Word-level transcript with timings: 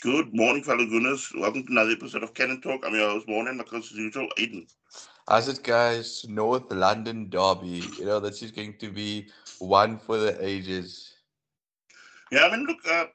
Good 0.00 0.32
morning, 0.32 0.62
fellow 0.62 0.86
Gunners. 0.86 1.32
Welcome 1.36 1.66
to 1.66 1.72
another 1.72 1.90
episode 1.90 2.22
of 2.22 2.32
Cannon 2.32 2.60
Talk. 2.60 2.86
I'm 2.86 2.94
your 2.94 3.10
host, 3.10 3.26
Morning, 3.26 3.56
my 3.56 3.64
co 3.64 3.78
as 3.78 3.90
usual, 3.90 4.28
Aiden. 4.38 4.68
As 5.28 5.48
it 5.48 5.64
guys, 5.64 6.24
North 6.28 6.70
London 6.70 7.28
Derby. 7.28 7.82
You 7.98 8.04
know, 8.04 8.20
this 8.20 8.40
is 8.40 8.52
going 8.52 8.78
to 8.78 8.92
be 8.92 9.26
one 9.58 9.98
for 9.98 10.16
the 10.16 10.38
ages. 10.46 11.14
Yeah, 12.30 12.46
I 12.46 12.56
mean, 12.56 12.64
look, 12.64 12.78
uh, 12.88 13.06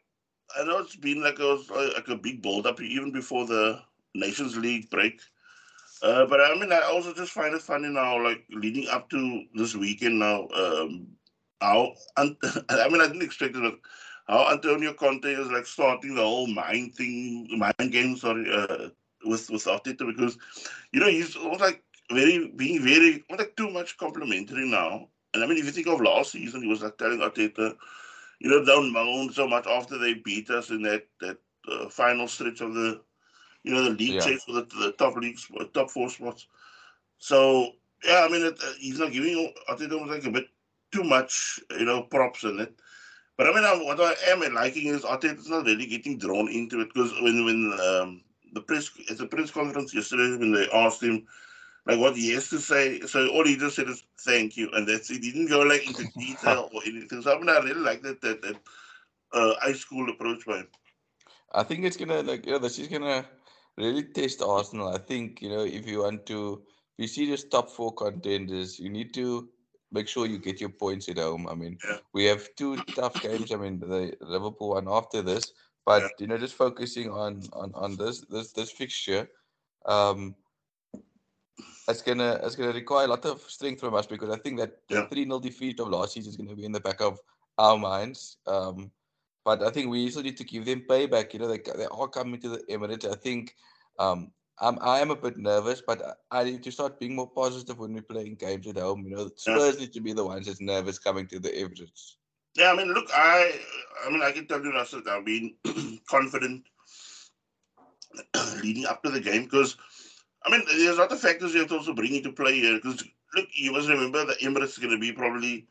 I 0.59 0.65
know 0.65 0.79
it's 0.79 0.97
been 0.97 1.23
like 1.23 1.39
a, 1.39 1.57
like 1.95 2.09
a 2.09 2.17
big 2.17 2.41
build 2.41 2.67
up 2.67 2.81
even 2.81 3.13
before 3.13 3.47
the 3.47 3.79
Nations 4.13 4.57
League 4.57 4.89
break. 4.89 5.21
Uh, 6.01 6.25
but 6.25 6.41
I 6.41 6.53
mean, 6.55 6.73
I 6.73 6.81
also 6.81 7.13
just 7.13 7.31
find 7.31 7.55
it 7.55 7.61
funny 7.61 7.87
now, 7.87 8.21
like 8.21 8.43
leading 8.49 8.89
up 8.89 9.09
to 9.11 9.43
this 9.55 9.73
weekend 9.73 10.19
now. 10.19 10.49
Um, 10.49 11.07
how 11.61 11.93
I 12.17 12.25
mean, 12.89 12.99
I 12.99 13.07
didn't 13.07 13.23
expect 13.23 13.55
it, 13.55 13.61
but 13.61 13.79
how 14.27 14.51
Antonio 14.51 14.93
Conte 14.93 15.25
is 15.25 15.51
like 15.51 15.65
starting 15.65 16.15
the 16.15 16.21
whole 16.21 16.47
mind 16.47 16.95
thing, 16.95 17.47
mind 17.57 17.91
game, 17.91 18.15
sorry, 18.15 18.51
uh, 18.51 18.89
with 19.25 19.49
with 19.49 19.65
Arteta 19.65 20.05
because 20.05 20.37
you 20.91 20.99
know 20.99 21.09
he's 21.09 21.35
like 21.35 21.83
very 22.11 22.47
being 22.55 22.81
very 22.81 23.23
like 23.29 23.55
too 23.55 23.69
much 23.69 23.97
complimentary 23.97 24.67
now. 24.67 25.07
And 25.33 25.43
I 25.43 25.47
mean, 25.47 25.57
if 25.57 25.65
you 25.65 25.71
think 25.71 25.87
of 25.87 26.01
last 26.01 26.31
season, 26.31 26.61
he 26.61 26.67
was 26.67 26.81
like 26.81 26.97
telling 26.97 27.19
Arteta, 27.19 27.75
you 28.39 28.49
know, 28.49 28.63
don't 28.63 28.93
moan 28.93 29.31
so 29.31 29.47
much 29.47 29.65
after 29.67 29.97
they 29.97 30.13
beat 30.13 30.49
us 30.49 30.69
in 30.69 30.81
that 30.83 31.07
that 31.21 31.37
uh, 31.69 31.89
final 31.89 32.27
stretch 32.27 32.61
of 32.61 32.73
the, 32.73 33.01
you 33.63 33.73
know, 33.73 33.83
the 33.83 33.91
league 33.91 34.15
yeah. 34.15 34.21
chase 34.21 34.43
for 34.43 34.53
the, 34.53 34.67
the 34.79 34.93
top 34.97 35.15
leagues, 35.15 35.49
top 35.73 35.89
four 35.89 36.09
spots. 36.09 36.47
So 37.17 37.71
yeah, 38.03 38.25
I 38.27 38.31
mean, 38.31 38.45
it, 38.45 38.59
uh, 38.61 38.73
he's 38.79 38.99
not 38.99 39.11
giving 39.11 39.53
Arteta 39.69 39.99
was 39.99 40.09
like 40.09 40.25
a 40.25 40.31
bit 40.31 40.47
too 40.91 41.03
much, 41.03 41.59
you 41.71 41.85
know, 41.85 42.03
props 42.03 42.43
in 42.43 42.59
it. 42.59 42.75
But 43.43 43.57
I 43.57 43.75
mean, 43.75 43.85
what 43.85 43.99
I 43.99 44.15
am 44.31 44.53
liking 44.53 44.87
is 44.87 45.01
Arteta's 45.01 45.49
not 45.49 45.65
really 45.65 45.85
getting 45.85 46.17
drawn 46.17 46.47
into 46.47 46.79
it 46.79 46.93
because 46.93 47.11
when 47.21 47.43
when 47.43 47.77
um, 47.77 48.21
the 48.53 48.61
press 48.61 48.89
at 49.11 49.17
the 49.17 49.25
press 49.25 49.51
conference 49.51 49.93
yesterday 49.93 50.37
when 50.37 50.53
they 50.53 50.69
asked 50.71 51.03
him 51.03 51.27
like 51.85 51.99
what 51.99 52.15
he 52.15 52.31
has 52.35 52.49
to 52.51 52.59
say, 52.59 53.01
so 53.01 53.27
all 53.31 53.45
he 53.45 53.57
just 53.57 53.75
said 53.75 53.89
is 53.89 54.05
thank 54.21 54.55
you, 54.55 54.69
and 54.71 54.87
that's 54.87 55.11
it. 55.11 55.21
He 55.21 55.33
didn't 55.33 55.49
go 55.49 55.59
like 55.59 55.85
into 55.85 56.09
detail 56.17 56.69
or 56.73 56.81
anything. 56.85 57.21
So 57.21 57.35
I 57.35 57.37
mean, 57.37 57.49
I 57.49 57.57
really 57.57 57.81
like 57.81 58.01
that 58.03 58.21
that, 58.21 58.41
that 58.43 58.55
uh, 59.33 59.55
high 59.59 59.73
school 59.73 60.09
approach 60.09 60.45
by 60.45 60.59
him. 60.59 60.67
I 61.51 61.63
think 61.63 61.83
it's 61.83 61.97
gonna 61.97 62.21
like 62.21 62.45
you 62.45 62.53
know 62.53 62.59
this 62.59 62.79
is 62.79 62.87
gonna 62.87 63.25
really 63.77 64.03
test 64.03 64.41
Arsenal. 64.41 64.87
I 64.87 64.99
think 64.99 65.41
you 65.41 65.49
know 65.49 65.65
if 65.65 65.85
you 65.85 66.03
want 66.03 66.25
to, 66.27 66.61
if 66.97 67.01
you 67.01 67.07
see 67.07 67.29
this 67.29 67.43
top 67.43 67.69
four 67.69 67.93
contenders, 67.93 68.79
you 68.79 68.89
need 68.89 69.13
to 69.15 69.49
make 69.93 70.07
sure 70.07 70.25
you 70.25 70.39
get 70.39 70.59
your 70.59 70.69
points 70.69 71.07
at 71.07 71.19
home. 71.19 71.47
I 71.47 71.53
mean, 71.53 71.77
yeah. 71.87 71.97
we 72.13 72.25
have 72.25 72.49
two 72.55 72.77
tough 72.95 73.21
games. 73.21 73.51
I 73.51 73.57
mean, 73.57 73.79
the 73.79 74.17
Liverpool 74.19 74.69
one 74.69 74.87
after 74.89 75.21
this, 75.21 75.53
but 75.85 76.01
yeah. 76.01 76.09
you 76.19 76.27
know, 76.27 76.37
just 76.37 76.55
focusing 76.55 77.09
on 77.09 77.43
on 77.53 77.71
on 77.75 77.95
this 77.95 78.21
this 78.21 78.51
this 78.51 78.71
fixture, 78.71 79.29
um, 79.85 80.35
it's 81.87 82.01
gonna 82.01 82.39
it's 82.43 82.55
gonna 82.55 82.73
require 82.73 83.05
a 83.05 83.09
lot 83.09 83.25
of 83.25 83.41
strength 83.41 83.79
from 83.79 83.93
us 83.93 84.07
because 84.07 84.29
I 84.29 84.37
think 84.37 84.59
that 84.59 84.79
yeah. 84.89 85.01
the 85.01 85.07
three 85.07 85.25
0 85.25 85.39
defeat 85.39 85.79
of 85.79 85.89
last 85.89 86.13
season 86.13 86.31
is 86.31 86.37
gonna 86.37 86.55
be 86.55 86.65
in 86.65 86.71
the 86.71 86.79
back 86.81 86.99
of 86.99 87.19
our 87.57 87.77
minds. 87.77 88.37
Um, 88.47 88.91
but 89.45 89.61
I 89.61 89.69
think 89.69 89.89
we 89.89 90.09
still 90.09 90.23
need 90.23 90.37
to 90.37 90.43
give 90.43 90.65
them 90.65 90.83
payback. 90.89 91.33
You 91.33 91.39
know, 91.39 91.47
they 91.47 91.59
they 91.59 91.85
are 91.85 92.07
coming 92.07 92.41
to 92.41 92.49
the 92.49 92.63
Emirates. 92.69 93.09
I 93.09 93.15
think 93.15 93.55
um, 93.99 94.31
I'm, 94.59 94.77
I 94.81 94.99
am 94.99 95.11
a 95.11 95.15
bit 95.15 95.37
nervous, 95.37 95.81
but 95.85 96.01
I 96.31 96.43
need 96.43 96.63
to 96.63 96.71
start 96.71 96.99
being 96.99 97.15
more 97.15 97.29
positive 97.29 97.79
when 97.79 97.93
we're 97.93 98.01
playing 98.01 98.35
games 98.35 98.67
at 98.67 98.77
home. 98.77 99.05
You 99.07 99.15
know, 99.15 99.29
Spurs 99.35 99.75
yeah. 99.75 99.81
need 99.81 99.93
to 99.93 100.01
be 100.01 100.13
the 100.13 100.25
ones 100.25 100.45
that's 100.45 100.61
nervous 100.61 100.99
coming 100.99 101.27
to 101.27 101.39
the 101.39 101.49
Emirates. 101.49 102.15
Yeah, 102.55 102.71
I 102.71 102.75
mean, 102.75 102.93
look, 102.93 103.07
I, 103.13 103.59
I 104.05 104.11
mean, 104.11 104.21
I 104.21 104.31
can 104.31 104.47
tell 104.47 104.63
you, 104.63 104.71
Russell, 104.71 105.01
I've 105.09 105.25
been 105.25 105.55
confident 106.07 106.63
leading 108.63 108.85
up 108.85 109.01
to 109.03 109.09
the 109.09 109.19
game 109.19 109.45
because, 109.45 109.75
I 110.45 110.51
mean, 110.51 110.61
there's 110.67 110.99
other 110.99 111.15
factors 111.15 111.53
you 111.53 111.61
have 111.61 111.69
to 111.69 111.77
also 111.77 111.93
bring 111.93 112.15
into 112.15 112.31
play 112.31 112.59
here. 112.59 112.75
Because 112.75 113.03
look, 113.33 113.47
you 113.53 113.71
must 113.71 113.89
remember 113.89 114.23
the 114.23 114.35
Emirates 114.35 114.73
is 114.73 114.77
going 114.77 114.93
to 114.93 114.99
be 114.99 115.11
probably 115.11 115.67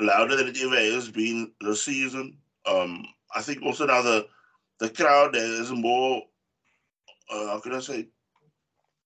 louder 0.00 0.36
than 0.36 0.48
it 0.48 0.62
ever 0.62 0.76
has 0.76 1.10
been 1.10 1.52
this 1.60 1.84
season. 1.84 2.38
Um, 2.66 3.04
I 3.34 3.42
think 3.42 3.62
also 3.62 3.86
now 3.86 4.02
the 4.02 4.26
the 4.78 4.90
crowd 4.90 5.34
is 5.36 5.70
more 5.70 6.22
uh, 7.30 7.46
how 7.48 7.60
can 7.60 7.74
I 7.74 7.80
say? 7.80 8.08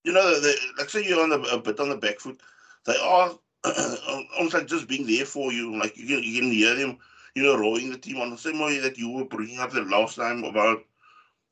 You 0.03 0.13
know, 0.13 0.39
they, 0.39 0.55
like 0.77 0.89
say 0.89 1.05
you're 1.07 1.21
on 1.21 1.29
the 1.29 1.41
a 1.41 1.59
bit 1.59 1.79
on 1.79 1.89
the 1.89 1.97
back 1.97 2.19
foot, 2.19 2.41
they 2.85 2.95
are 2.97 3.31
almost 4.37 4.53
like 4.53 4.67
just 4.67 4.87
being 4.87 5.05
there 5.05 5.25
for 5.25 5.51
you. 5.51 5.77
Like 5.77 5.95
you 5.97 6.07
can, 6.07 6.23
you 6.23 6.41
can 6.41 6.51
hear 6.51 6.75
them, 6.75 6.97
you 7.35 7.43
know, 7.43 7.57
rowing 7.57 7.91
the 7.91 7.97
team 7.97 8.17
on 8.17 8.31
the 8.31 8.37
same 8.37 8.59
way 8.59 8.79
that 8.79 8.97
you 8.97 9.09
were 9.09 9.25
bringing 9.25 9.59
up 9.59 9.71
the 9.71 9.81
last 9.81 10.15
time 10.15 10.43
about 10.43 10.83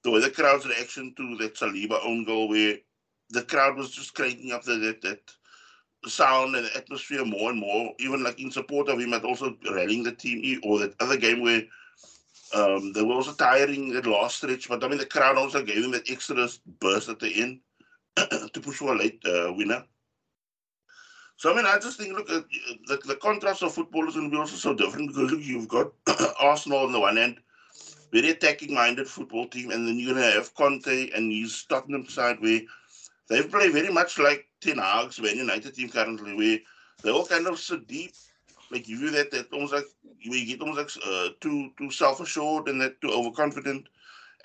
the 0.04 0.12
way 0.12 0.20
the 0.20 0.32
crowd's 0.32 0.66
reaction 0.66 1.14
to 1.16 1.38
that 1.38 1.56
Saliba 1.56 2.04
own 2.04 2.24
goal, 2.24 2.50
where 2.50 2.78
the 3.30 3.44
crowd 3.44 3.78
was 3.78 3.92
just 3.92 4.16
cranking 4.16 4.52
up 4.52 4.64
the, 4.64 4.76
that 4.78 5.02
that 5.02 5.32
sound 6.10 6.56
and 6.56 6.66
the 6.66 6.78
atmosphere 6.78 7.26
more 7.26 7.52
and 7.52 7.60
more, 7.60 7.94
even 8.00 8.24
like 8.24 8.40
in 8.40 8.52
support 8.52 8.88
of 8.90 9.00
him, 9.00 9.14
and 9.14 9.24
also 9.24 9.56
rallying 9.72 10.04
the 10.04 10.12
team, 10.12 10.60
or 10.64 10.80
that 10.80 10.96
other 11.00 11.18
game 11.18 11.42
where 11.42 11.62
um, 12.54 12.94
they 12.94 13.04
were 13.04 13.14
also 13.14 13.34
tiring 13.34 13.96
at 13.96 14.06
last 14.06 14.38
stretch, 14.38 14.68
but 14.68 14.84
I 14.84 14.88
mean 14.88 14.98
the 14.98 15.06
crowd 15.06 15.38
also 15.38 15.64
gave 15.64 15.84
him 15.84 15.92
that 15.92 16.10
extra 16.10 16.48
burst 16.80 17.10
at 17.10 17.20
the 17.20 17.42
end 17.42 17.60
to 18.54 18.60
push 18.62 18.78
for 18.78 18.94
a 18.94 18.98
late 18.98 19.22
uh, 19.26 19.54
winner. 19.54 19.84
So 21.38 21.52
I 21.52 21.56
mean, 21.56 21.66
I 21.66 21.80
just 21.80 21.98
think 21.98 22.14
look 22.14 22.30
at 22.30 22.44
the, 22.88 22.98
the 23.06 23.16
contrast 23.16 23.64
of 23.64 23.74
football 23.74 24.08
is 24.08 24.16
going 24.16 24.30
to 24.30 24.36
be 24.36 24.40
also 24.40 24.56
so 24.56 24.74
different 24.74 25.10
because 25.10 25.32
look, 25.32 25.42
you've 25.42 25.68
got 25.68 25.92
Arsenal 26.40 26.80
on 26.80 26.92
the 26.92 27.00
one 27.00 27.18
hand, 27.18 27.38
very 28.12 28.32
attacking-minded 28.32 29.08
football 29.08 29.48
team, 29.48 29.72
and 29.72 29.88
then 29.88 29.98
you're 29.98 30.14
going 30.14 30.26
to 30.26 30.38
have 30.38 30.54
Conte 30.56 31.12
and 31.12 31.32
his 31.32 31.64
Tottenham 31.66 32.08
side 32.08 32.42
where 32.42 32.62
they 33.30 33.44
play 33.44 33.70
very 33.70 33.90
much 33.90 34.18
like 34.18 34.48
Ten 34.60 34.80
Hag's 34.80 35.22
Man 35.22 35.38
United 35.38 35.76
team 35.76 35.90
currently, 35.90 36.34
where 36.34 36.60
they 37.04 37.12
all 37.12 37.26
kind 37.26 37.48
of 37.48 37.60
sit 37.60 37.88
deep 37.88 38.12
like 38.72 38.88
you 38.88 38.98
view 38.98 39.12
that 39.12 39.32
that 39.32 39.52
almost 39.52 39.74
like 39.74 39.86
you 40.20 40.46
get 40.46 40.62
almost 40.62 40.98
like 40.98 41.06
uh, 41.06 41.30
too 41.42 41.70
too 41.78 41.92
self 41.92 42.20
assured 42.20 42.68
and 42.68 42.82
that 42.82 43.00
too 43.02 43.10
overconfident, 43.10 43.88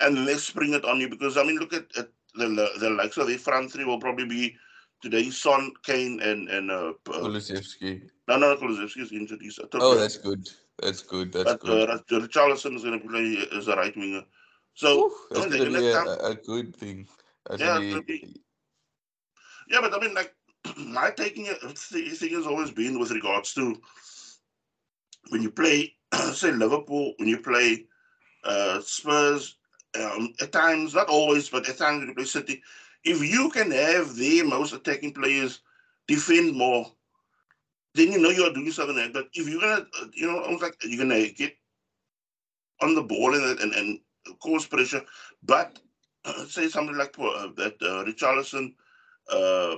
and 0.01 0.17
then 0.17 0.25
they 0.25 0.35
spring 0.35 0.73
it 0.73 0.85
on 0.85 0.99
you 0.99 1.09
because 1.09 1.37
I 1.37 1.43
mean 1.43 1.57
look 1.57 1.73
at, 1.73 1.85
at 1.97 2.09
the, 2.35 2.69
the 2.79 2.89
likes 2.89 3.17
of 3.17 3.27
the 3.27 3.37
front 3.37 3.71
three 3.71 3.85
will 3.85 3.99
probably 3.99 4.25
be 4.25 4.55
today 5.01 5.29
Son, 5.29 5.71
Kane, 5.83 6.19
and 6.21 6.49
and 6.49 6.71
uh, 6.71 6.93
uh 7.09 7.21
Kulusevski. 7.21 8.01
No, 8.27 8.37
no, 8.37 8.55
Kulusevski 8.55 9.01
is 9.01 9.11
injured. 9.11 9.41
He's 9.41 9.59
oh, 9.73 9.95
that's 9.95 10.17
good. 10.17 10.49
That's 10.81 11.01
good. 11.01 11.31
That's 11.31 11.45
but, 11.45 11.59
good. 11.61 11.89
Uh, 11.89 11.99
Richarlison 12.09 12.75
is 12.75 12.83
going 12.83 12.99
to 12.99 13.07
play 13.07 13.37
as 13.57 13.67
a 13.67 13.75
right 13.75 13.95
winger. 13.95 14.23
So 14.73 15.05
Oof, 15.05 15.13
that's 15.31 15.45
going 15.45 15.71
to 15.71 15.79
be 15.79 15.87
a, 15.87 16.01
a, 16.01 16.35
good 16.35 16.75
thing. 16.75 17.07
That's 17.49 17.61
yeah, 17.61 17.99
be, 18.05 18.41
yeah, 19.69 19.79
but 19.79 19.93
I 19.93 19.99
mean, 19.99 20.13
like 20.13 20.33
my 20.77 21.11
taking 21.11 21.45
it 21.45 21.59
thing 21.77 22.33
has 22.33 22.45
always 22.45 22.71
been 22.71 22.99
with 22.99 23.11
regards 23.11 23.53
to 23.53 23.79
when 25.29 25.41
you 25.41 25.51
play, 25.51 25.95
say 26.33 26.51
Liverpool, 26.51 27.13
when 27.17 27.27
you 27.29 27.39
play 27.39 27.85
uh, 28.43 28.81
Spurs, 28.81 29.57
um, 29.99 30.33
at 30.41 30.51
times, 30.51 30.93
not 30.93 31.07
always, 31.09 31.49
but 31.49 31.67
at 31.69 31.77
times 31.77 31.99
when 31.99 32.09
you 32.09 32.15
play 32.15 32.25
City, 32.25 32.61
if 33.03 33.21
you 33.23 33.49
can 33.49 33.71
have 33.71 34.15
the 34.15 34.43
most 34.43 34.73
attacking 34.73 35.13
players 35.13 35.61
defend 36.07 36.55
more, 36.55 36.91
then 37.95 38.11
you 38.11 38.19
know 38.19 38.29
you 38.29 38.43
are 38.43 38.53
doing 38.53 38.71
something. 38.71 39.11
But 39.13 39.27
if 39.33 39.47
you're 39.47 39.61
gonna, 39.61 39.85
uh, 40.01 40.05
you 40.13 40.27
know, 40.27 40.41
almost 40.41 40.63
like 40.63 40.75
you're 40.83 41.03
gonna 41.03 41.29
get 41.29 41.55
on 42.81 42.95
the 42.95 43.03
ball 43.03 43.33
and 43.35 43.59
and, 43.59 43.73
and 43.73 43.99
cause 44.39 44.67
pressure, 44.67 45.01
but 45.43 45.79
uh, 46.25 46.45
say 46.45 46.67
something 46.67 46.95
like 46.97 47.15
uh, 47.19 47.47
that 47.57 47.75
uh, 47.81 48.03
Richarlison, 48.05 48.73
uh, 49.31 49.75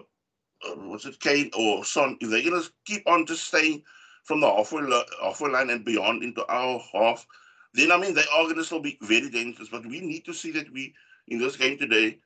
uh, 0.67 0.93
it, 1.05 1.19
Kane 1.19 1.51
or 1.57 1.83
Son, 1.85 2.17
if 2.21 2.29
they're 2.29 2.43
gonna 2.43 2.63
keep 2.85 3.07
on 3.07 3.25
just 3.25 3.47
staying 3.47 3.83
from 4.27 4.41
the 4.41 4.47
halfway, 4.47 4.83
halfway 5.23 5.49
line 5.49 5.69
and 5.69 5.85
beyond 5.85 6.21
into 6.21 6.45
our 6.47 6.81
half, 6.93 7.25
then 7.73 7.91
I 7.91 7.97
mean 7.97 8.13
they 8.13 8.23
are 8.35 8.63
still 8.63 8.81
be 8.81 8.97
very 9.01 9.29
dangerous. 9.29 9.69
But 9.69 9.85
we 9.85 10.01
need 10.01 10.25
to 10.25 10.33
see 10.33 10.51
that 10.51 10.71
we 10.71 10.93
in 11.27 11.39
this 11.39 11.55
game 11.55 11.77
today 11.77 12.19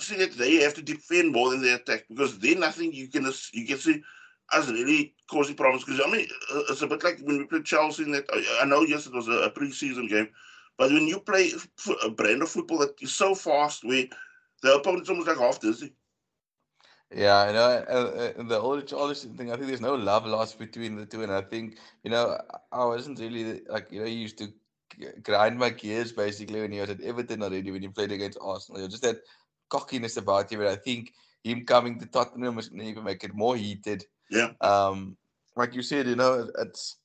see 0.00 0.16
that 0.16 0.32
they 0.32 0.56
have 0.56 0.74
to 0.74 0.82
defend 0.82 1.32
more 1.32 1.50
than 1.50 1.62
they 1.62 1.72
attack 1.72 2.04
because 2.08 2.38
then 2.40 2.64
I 2.64 2.70
think 2.70 2.94
you 2.94 3.08
can 3.08 3.24
you 3.52 3.66
can 3.66 3.78
see 3.78 4.02
us 4.52 4.68
really 4.68 5.14
causing 5.30 5.54
problems. 5.54 5.84
Because 5.84 6.00
I 6.04 6.10
mean 6.10 6.26
uh, 6.52 6.62
it's 6.68 6.82
a 6.82 6.86
bit 6.88 7.04
like 7.04 7.20
when 7.20 7.38
we 7.38 7.44
played 7.44 7.64
Chelsea. 7.64 8.02
In 8.02 8.10
that 8.10 8.26
I 8.60 8.64
know 8.64 8.82
yes 8.82 9.06
it 9.06 9.14
was 9.14 9.28
a, 9.28 9.44
a 9.44 9.50
pre-season 9.50 10.08
game, 10.08 10.28
but 10.76 10.90
when 10.90 11.06
you 11.06 11.20
play 11.20 11.52
a 12.02 12.10
brand 12.10 12.42
of 12.42 12.48
football 12.48 12.78
that 12.78 13.00
is 13.00 13.12
so 13.12 13.36
fast, 13.36 13.84
where 13.84 14.06
the 14.62 14.74
opponent's 14.74 15.08
almost 15.08 15.28
like 15.28 15.38
half 15.38 15.60
dizzy. 15.60 15.92
Yeah, 17.14 17.36
I 17.36 17.52
know. 17.52 17.68
Uh, 17.68 18.42
the 18.42 18.58
old 18.58 18.84
Richarlison 18.84 19.36
thing, 19.36 19.52
I 19.52 19.54
think 19.54 19.68
there's 19.68 19.80
no 19.80 19.94
love 19.94 20.26
lost 20.26 20.58
between 20.58 20.96
the 20.96 21.06
two, 21.06 21.22
and 21.22 21.30
I 21.30 21.42
think 21.42 21.78
you 22.02 22.10
know 22.10 22.36
I 22.72 22.84
wasn't 22.84 23.20
really 23.20 23.62
like 23.68 23.86
you 23.90 24.00
know 24.00 24.06
you 24.06 24.18
used 24.18 24.38
to 24.38 24.48
grind 25.22 25.58
my 25.58 25.70
gears 25.70 26.12
basically 26.12 26.60
when 26.60 26.72
he 26.72 26.80
was 26.80 26.90
at 26.90 27.00
Everton 27.00 27.42
already 27.42 27.70
when 27.70 27.82
he 27.82 27.88
played 27.88 28.12
against 28.12 28.38
Arsenal. 28.40 28.82
You 28.82 28.88
just 28.88 29.02
that 29.02 29.20
cockiness 29.68 30.16
about 30.16 30.50
him, 30.50 30.60
and 30.60 30.70
I 30.70 30.76
think 30.76 31.12
him 31.44 31.64
coming 31.64 32.00
to 32.00 32.06
Tottenham 32.06 32.56
was 32.56 32.68
gonna 32.68 32.84
even 32.84 33.04
make 33.04 33.22
it 33.22 33.34
more 33.34 33.56
heated. 33.56 34.04
Yeah. 34.30 34.50
Um, 34.60 35.16
like 35.56 35.74
you 35.74 35.82
said, 35.82 36.08
you 36.08 36.16
know, 36.16 36.48
it's 36.58 36.96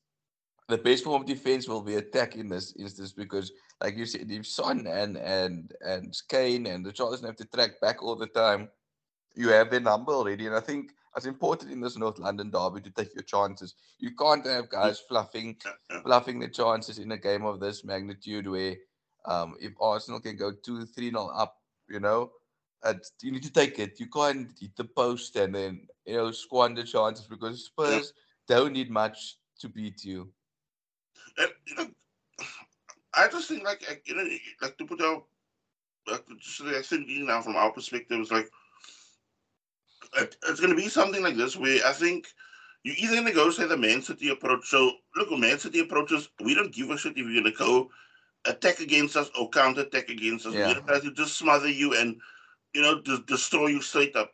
the 0.68 0.78
best 0.78 1.04
form 1.04 1.22
of 1.22 1.28
defense 1.28 1.68
will 1.68 1.82
be 1.82 1.96
attack 1.96 2.36
in 2.36 2.50
this 2.50 2.76
instance 2.78 3.12
because, 3.12 3.52
like 3.82 3.96
you 3.96 4.06
said, 4.06 4.32
if 4.32 4.48
Son 4.48 4.88
and 4.88 5.18
and 5.18 5.74
and 5.82 6.18
Kane 6.28 6.66
and 6.66 6.84
the 6.84 6.92
Richarlison 6.92 7.26
have 7.26 7.36
to 7.38 7.46
track 7.46 7.80
back 7.80 8.02
all 8.02 8.16
the 8.16 8.28
time, 8.28 8.70
you 9.36 9.50
have 9.50 9.70
their 9.70 9.80
number 9.80 10.12
already. 10.12 10.48
And 10.48 10.56
I 10.56 10.60
think 10.60 10.92
it's 11.16 11.26
important 11.26 11.72
in 11.72 11.82
this 11.82 11.98
North 11.98 12.20
London 12.20 12.50
derby 12.52 12.82
to 12.82 12.90
take 12.92 13.14
your 13.14 13.24
chances. 13.24 13.76
You 13.98 14.16
can't 14.16 14.46
have 14.46 14.70
guys 14.70 15.00
fluffing 15.00 15.58
fluffing 16.04 16.40
the 16.40 16.48
chances 16.48 17.00
in 17.00 17.12
a 17.12 17.18
game 17.18 17.46
of 17.46 17.60
this 17.60 17.84
magnitude 17.84 18.48
where 18.48 18.76
um, 19.26 19.56
if 19.60 19.74
Arsenal 19.82 20.20
can 20.20 20.38
go 20.38 20.52
two, 20.52 20.86
three 20.86 21.12
nil 21.12 21.32
up, 21.36 21.58
you 21.90 22.00
know, 22.00 22.32
you 23.22 23.32
need 23.32 23.44
to 23.44 23.52
take 23.52 23.80
it. 23.80 24.00
You 24.00 24.08
can't 24.08 24.50
hit 24.60 24.76
the 24.76 24.86
post 24.86 25.36
and 25.36 25.54
then 25.54 25.88
you 26.06 26.16
know 26.16 26.32
squander 26.32 26.84
chances 26.84 27.26
because 27.28 27.66
Spurs 27.66 28.14
don't 28.48 28.74
need 28.74 28.90
much 28.90 29.38
to 29.60 29.70
beat 29.70 30.04
you. 30.04 30.30
And 31.38 31.52
you 31.68 31.76
know, 31.76 31.88
I 33.14 33.28
just 33.28 33.50
think 33.50 33.64
like 33.64 33.84
you 34.06 34.16
know, 34.16 34.28
like 34.62 34.78
to 34.78 34.86
put 34.86 35.02
out, 35.02 35.26
like 36.08 36.24
just 36.40 36.62
I 36.62 36.82
think 36.82 37.08
now 37.10 37.42
from 37.42 37.56
our 37.56 37.72
perspective, 37.72 38.20
it's 38.20 38.32
like 38.32 38.50
it's 40.22 40.60
going 40.60 40.72
to 40.72 40.76
be 40.76 40.90
something 40.90 41.24
like 41.24 41.36
this 41.36 41.56
where 41.56 41.86
I 41.86 41.94
think 41.94 42.28
you're 42.84 42.96
either 42.98 43.16
going 43.16 43.28
to 43.28 43.34
go 43.34 43.50
say 43.50 43.68
the 43.68 43.78
Man 43.78 44.02
City 44.02 44.30
approach. 44.30 44.68
So 44.68 44.94
look, 45.16 45.32
Man 45.32 45.60
City 45.60 45.80
approaches, 45.80 46.30
we 46.44 46.56
don't 46.56 46.74
give 46.74 46.90
a 46.90 46.98
shit 46.98 47.18
if 47.18 47.18
you're 47.18 47.42
going 47.42 47.44
to 47.44 47.52
go 47.52 47.90
attack 48.46 48.80
against 48.80 49.18
us 49.18 49.30
or 49.40 49.50
counter 49.50 49.82
attack 49.82 50.10
against 50.10 50.46
us. 50.46 50.54
Yeah. 50.54 50.68
We're 50.68 50.82
going 50.82 51.02
to 51.02 51.12
just 51.12 51.38
smother 51.38 51.70
you 51.70 51.96
and 51.96 52.20
you 52.74 52.82
know 52.82 53.02
just 53.02 53.26
destroy 53.26 53.68
you 53.68 53.82
straight 53.82 54.16
up. 54.16 54.32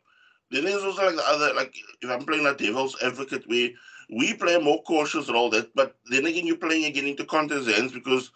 Then 0.50 0.64
there's 0.64 0.84
also 0.84 1.04
like 1.04 1.16
the 1.16 1.28
other, 1.28 1.54
like 1.54 1.74
if 2.00 2.10
I'm 2.10 2.24
playing 2.24 2.46
a 2.46 2.54
devil's 2.54 2.96
advocate, 3.02 3.48
where 3.48 3.70
we 4.10 4.34
play 4.34 4.54
a 4.54 4.60
more 4.60 4.82
cautious 4.84 5.28
role. 5.28 5.50
That, 5.50 5.74
but 5.74 5.96
then 6.10 6.26
again, 6.26 6.46
you're 6.46 6.56
playing 6.56 6.84
again 6.84 7.06
into 7.06 7.24
Conte's 7.24 7.66
hands 7.66 7.92
because 7.92 8.30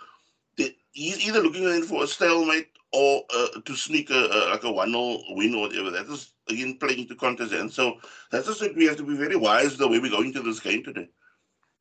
he's 0.93 1.27
either 1.27 1.41
looking 1.41 1.65
in 1.65 1.83
for 1.85 2.05
a 2.05 2.07
stalemate 2.07 2.69
or 2.93 3.23
uh, 3.35 3.61
to 3.65 3.77
sneak 3.77 4.11
a, 4.11 4.15
a 4.15 4.39
like 4.51 4.65
a 4.65 4.71
one 4.71 4.91
0 4.91 5.19
win 5.31 5.55
or 5.55 5.63
whatever. 5.63 5.91
That 5.91 6.07
is 6.07 6.33
again 6.49 6.79
playing 6.79 7.01
into 7.01 7.15
Conte's 7.15 7.53
hands. 7.53 7.75
So 7.75 7.99
that's 8.31 8.47
just 8.47 8.63
it. 8.63 8.77
We 8.77 8.87
have 8.87 8.97
to 8.97 9.05
be 9.05 9.17
very 9.17 9.37
wise 9.37 9.77
the 9.77 9.89
way 9.89 9.99
we 9.99 10.11
go 10.11 10.23
into 10.23 10.43
this 10.43 10.61
game 10.61 10.83
today. 10.83 11.09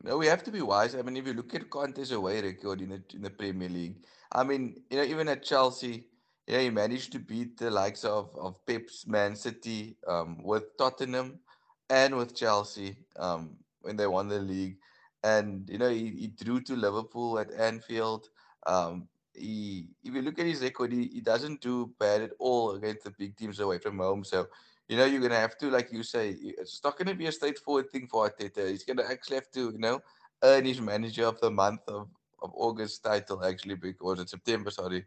No, 0.04 0.18
we 0.18 0.28
have 0.28 0.44
to 0.44 0.52
be 0.52 0.62
wise. 0.62 0.96
I 0.96 1.02
mean, 1.02 1.18
if 1.18 1.28
you 1.28 1.34
look 1.34 1.54
at 1.56 1.70
Conte's 1.70 2.12
away 2.12 2.42
record 2.42 2.82
in 2.82 2.90
the 2.90 3.04
in 3.14 3.22
the 3.22 3.30
Premier 3.30 3.70
League, 3.70 3.98
I 4.32 4.44
mean, 4.44 4.82
you 4.90 4.98
know, 4.98 5.04
even 5.04 5.28
at 5.28 5.44
Chelsea, 5.44 6.06
you 6.48 6.54
know, 6.54 6.60
he 6.60 6.70
managed 6.70 7.12
to 7.14 7.20
beat 7.20 7.58
the 7.58 7.70
likes 7.70 8.06
of 8.06 8.30
of 8.36 8.66
Pep's 8.66 9.08
Man 9.08 9.36
City, 9.36 9.98
um, 10.08 10.42
with 10.44 10.78
Tottenham, 10.78 11.40
and 11.90 12.16
with 12.16 12.36
Chelsea, 12.36 12.96
um, 13.18 13.58
when 13.82 13.98
they 13.98 14.08
won 14.08 14.30
the 14.30 14.40
league, 14.40 14.78
and 15.24 15.68
you 15.70 15.78
know, 15.78 15.90
he, 15.90 16.12
he 16.12 16.28
drew 16.28 16.62
to 16.62 16.76
Liverpool 16.76 17.40
at 17.40 17.52
Anfield. 17.52 18.30
Um, 18.70 19.08
he, 19.34 19.88
if 20.04 20.14
you 20.14 20.22
look 20.22 20.38
at 20.40 20.46
his 20.46 20.62
record, 20.62 20.92
he, 20.92 21.08
he 21.08 21.22
doesn't 21.22 21.62
do 21.62 21.92
bad 22.00 22.22
at 22.22 22.32
all 22.40 22.72
against 22.72 23.04
the 23.04 23.12
big 23.18 23.36
teams 23.36 23.60
away 23.60 23.80
from 23.80 23.98
home. 23.98 24.24
So, 24.24 24.48
you 24.88 24.98
know, 24.98 25.06
you're 25.06 25.20
going 25.20 25.32
to 25.32 25.38
have 25.38 25.58
to, 25.60 25.70
like 25.70 25.92
you 25.92 26.04
say, 26.04 26.36
it's 26.42 26.82
not 26.84 26.98
going 26.98 27.08
to 27.08 27.16
be 27.16 27.28
a 27.28 27.32
straightforward 27.32 27.90
thing 27.92 28.08
for 28.08 28.30
Arteta. 28.30 28.70
He's 28.70 28.84
going 28.84 28.98
to 28.98 29.10
actually 29.10 29.36
have 29.36 29.50
to, 29.52 29.72
you 29.72 29.80
know, 29.80 30.02
earn 30.44 30.66
his 30.66 30.82
manager 30.82 31.26
of 31.26 31.40
the 31.40 31.50
month 31.50 31.82
of, 31.88 32.10
of 32.42 32.52
August 32.54 33.04
title, 33.04 33.44
actually, 33.44 33.76
because 33.76 34.20
it's 34.20 34.32
September, 34.32 34.70
sorry, 34.70 35.06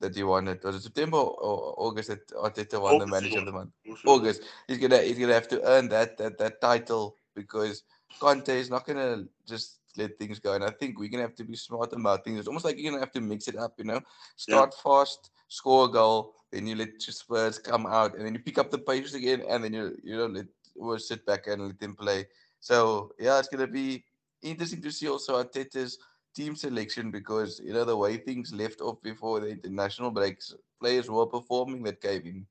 that 0.00 0.14
he 0.14 0.22
won 0.22 0.48
it. 0.48 0.62
Was 0.64 0.76
it 0.76 0.82
September 0.82 1.18
or 1.18 1.74
August 1.78 2.08
that 2.08 2.28
Arteta 2.32 2.80
won 2.80 2.96
August, 2.96 3.00
the 3.00 3.06
manager 3.06 3.38
of 3.38 3.46
the 3.46 3.52
month? 3.52 3.70
August. 4.06 4.42
He's 4.66 4.78
gonna 4.78 4.98
he's 4.98 5.18
gonna 5.18 5.34
have 5.34 5.48
to 5.48 5.62
earn 5.62 5.88
that 5.88 6.18
that 6.18 6.38
that 6.38 6.60
title 6.60 7.16
because 7.34 7.84
Conte 8.18 8.48
is 8.48 8.70
not 8.70 8.86
gonna 8.86 9.24
just 9.46 9.78
let 9.96 10.18
things 10.18 10.38
go. 10.38 10.54
And 10.54 10.64
I 10.64 10.70
think 10.70 10.98
we're 10.98 11.08
gonna 11.08 11.22
have 11.22 11.34
to 11.36 11.44
be 11.44 11.56
smart 11.56 11.92
about 11.92 12.24
things. 12.24 12.38
It's 12.38 12.48
almost 12.48 12.64
like 12.64 12.78
you're 12.78 12.90
gonna 12.90 13.02
have 13.02 13.12
to 13.12 13.20
mix 13.20 13.48
it 13.48 13.56
up, 13.56 13.74
you 13.78 13.84
know. 13.84 14.00
Start 14.36 14.74
yeah. 14.74 14.82
fast, 14.82 15.30
score 15.48 15.86
a 15.86 15.88
goal, 15.88 16.34
then 16.50 16.66
you 16.66 16.76
let 16.76 17.06
your 17.06 17.14
Spurs 17.14 17.58
come 17.58 17.86
out, 17.86 18.16
and 18.16 18.26
then 18.26 18.34
you 18.34 18.40
pick 18.40 18.58
up 18.58 18.70
the 18.70 18.78
pace 18.78 19.14
again, 19.14 19.42
and 19.48 19.64
then 19.64 19.72
you 19.72 19.96
you 20.02 20.16
know 20.16 20.26
let 20.26 20.46
or 20.76 20.98
sit 20.98 21.24
back 21.26 21.46
and 21.46 21.66
let 21.66 21.78
them 21.78 21.94
play. 21.94 22.26
So 22.60 23.12
yeah, 23.18 23.38
it's 23.38 23.48
gonna 23.48 23.66
be 23.66 24.04
interesting 24.42 24.82
to 24.82 24.92
see 24.92 25.08
also 25.08 25.42
Arteta's 25.42 25.98
team 26.34 26.56
selection 26.56 27.10
because 27.10 27.60
you 27.62 27.72
know 27.72 27.84
the 27.84 27.96
way 27.96 28.16
things 28.16 28.52
left 28.52 28.80
off 28.80 29.02
before 29.02 29.40
the 29.40 29.48
international 29.48 30.10
breaks, 30.10 30.54
players 30.80 31.10
were 31.10 31.26
performing 31.26 31.82
that 31.84 32.00
came 32.00 32.22
in. 32.26 32.46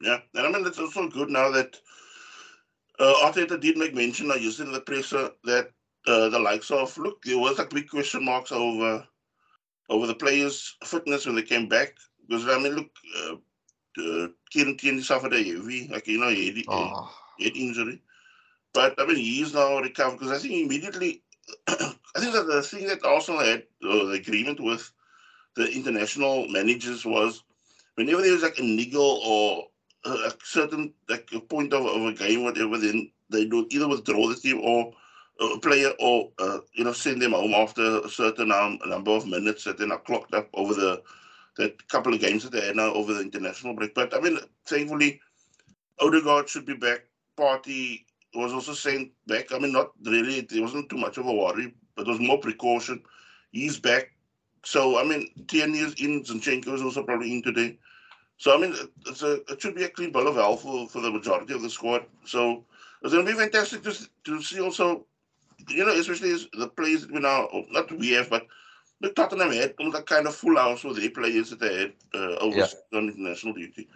Yeah, 0.00 0.18
and 0.34 0.46
I 0.46 0.50
mean 0.50 0.66
it's 0.66 0.78
also 0.78 1.08
good 1.08 1.30
now 1.30 1.50
that 1.50 1.76
uh, 2.98 3.14
Arteta 3.24 3.60
did 3.60 3.76
make 3.76 3.94
mention, 3.94 4.30
I 4.30 4.36
used 4.36 4.60
in 4.60 4.72
the 4.72 4.80
presser, 4.80 5.30
that 5.44 5.70
uh, 6.06 6.28
the 6.28 6.38
likes 6.38 6.70
of 6.70 6.96
look, 6.98 7.22
there 7.22 7.38
was 7.38 7.58
like 7.58 7.70
big 7.70 7.88
question 7.88 8.24
marks 8.24 8.52
over 8.52 9.06
over 9.88 10.06
the 10.06 10.14
players' 10.14 10.76
fitness 10.84 11.26
when 11.26 11.36
they 11.36 11.42
came 11.42 11.68
back. 11.68 11.94
Because 12.26 12.46
I 12.48 12.58
mean, 12.58 12.74
look, 12.74 12.90
uh, 13.18 13.34
uh, 14.02 14.28
Kieran 14.50 14.76
Tierney 14.76 15.02
suffered 15.02 15.34
a 15.34 15.42
heavy, 15.42 15.88
like 15.88 16.06
you 16.06 16.18
know, 16.18 16.30
head, 16.30 16.64
oh. 16.68 17.12
head 17.38 17.52
injury, 17.54 18.02
but 18.72 18.94
I 18.98 19.06
mean, 19.06 19.16
he's 19.16 19.54
now 19.54 19.78
recovered. 19.78 20.18
Because 20.18 20.32
I 20.32 20.38
think 20.38 20.54
immediately, 20.54 21.22
I 21.68 21.94
think 22.18 22.32
that 22.32 22.46
the 22.46 22.62
thing 22.62 22.86
that 22.86 23.04
Arsenal 23.04 23.40
had 23.40 23.64
uh, 23.84 24.04
the 24.06 24.12
agreement 24.12 24.60
with 24.60 24.90
the 25.56 25.70
international 25.70 26.48
managers 26.48 27.04
was 27.04 27.42
whenever 27.96 28.22
there 28.22 28.32
was 28.32 28.42
like 28.42 28.58
a 28.58 28.62
niggle 28.62 29.20
or 29.24 29.66
a 30.04 30.32
certain 30.42 30.92
like 31.08 31.28
a 31.34 31.40
point 31.40 31.72
of, 31.72 31.84
of 31.84 32.06
a 32.06 32.12
game, 32.12 32.44
whatever, 32.44 32.78
then 32.78 33.10
they 33.30 33.44
do 33.44 33.66
either 33.70 33.88
withdraw 33.88 34.28
the 34.28 34.36
team 34.36 34.60
or 34.62 34.92
player 35.60 35.90
or 35.98 36.30
uh, 36.38 36.58
you 36.74 36.84
know 36.84 36.92
send 36.92 37.20
them 37.20 37.32
home 37.32 37.54
after 37.54 38.00
a 38.00 38.08
certain 38.08 38.52
um, 38.52 38.78
number 38.86 39.10
of 39.10 39.26
minutes 39.26 39.64
that 39.64 39.78
they're 39.78 39.86
not 39.86 40.04
clocked 40.04 40.34
up 40.34 40.48
over 40.54 40.74
the 40.74 41.02
that 41.56 41.86
couple 41.88 42.14
of 42.14 42.20
games 42.20 42.42
that 42.42 42.52
they 42.52 42.66
had 42.66 42.76
now 42.76 42.92
over 42.94 43.12
the 43.12 43.20
international 43.20 43.74
break. 43.74 43.94
But 43.94 44.14
I 44.14 44.20
mean, 44.20 44.38
thankfully, 44.66 45.20
Odegaard 46.00 46.48
should 46.48 46.66
be 46.66 46.74
back. 46.74 47.04
Partey 47.36 48.04
was 48.34 48.52
also 48.52 48.72
sent 48.72 49.10
back. 49.26 49.52
I 49.52 49.58
mean, 49.58 49.72
not 49.72 49.90
really. 50.04 50.38
It 50.38 50.60
wasn't 50.60 50.88
too 50.88 50.96
much 50.96 51.18
of 51.18 51.26
a 51.26 51.32
worry, 51.32 51.74
but 51.96 52.06
it 52.06 52.10
was 52.10 52.20
more 52.20 52.38
precaution. 52.38 53.02
He's 53.50 53.78
back. 53.78 54.12
So 54.64 54.98
I 54.98 55.04
mean, 55.04 55.28
Tierney 55.48 55.78
is 55.78 55.94
in. 55.94 56.22
Zinchenko 56.22 56.74
is 56.74 56.82
also 56.82 57.02
probably 57.02 57.32
in 57.32 57.42
today. 57.42 57.78
So 58.38 58.54
I 58.56 58.60
mean, 58.60 58.74
a 58.74 59.52
it 59.52 59.60
should 59.60 59.74
be 59.74 59.84
a 59.84 59.88
clean 59.88 60.12
bill 60.12 60.28
of 60.28 60.36
health 60.36 60.62
for, 60.62 60.88
for 60.88 61.00
the 61.00 61.10
majority 61.10 61.54
of 61.54 61.62
the 61.62 61.70
squad. 61.70 62.04
So 62.24 62.64
it's 63.02 63.12
going 63.12 63.26
to 63.26 63.32
be 63.32 63.38
fantastic 63.38 63.82
to 63.82 64.08
to 64.24 64.42
see 64.42 64.60
also 64.60 65.06
you 65.68 65.84
know, 65.84 65.92
especially 65.92 66.34
the 66.54 66.68
players 66.68 67.02
that 67.02 67.12
we 67.12 67.20
now, 67.20 67.48
not 67.70 67.90
we 67.92 68.10
have, 68.12 68.30
but 68.30 68.46
the 69.00 69.10
Tottenham 69.10 69.50
had 69.50 69.74
almost 69.78 69.98
a 69.98 70.02
kind 70.02 70.26
of 70.26 70.34
full 70.34 70.56
house 70.56 70.84
with 70.84 70.96
their 70.96 71.10
players 71.10 71.50
that 71.50 71.60
they 71.60 71.76
had 71.80 71.92
uh, 72.14 72.36
over 72.36 72.56
yeah. 72.56 72.66
on 72.94 73.08
international 73.08 73.52
duty. 73.54 73.88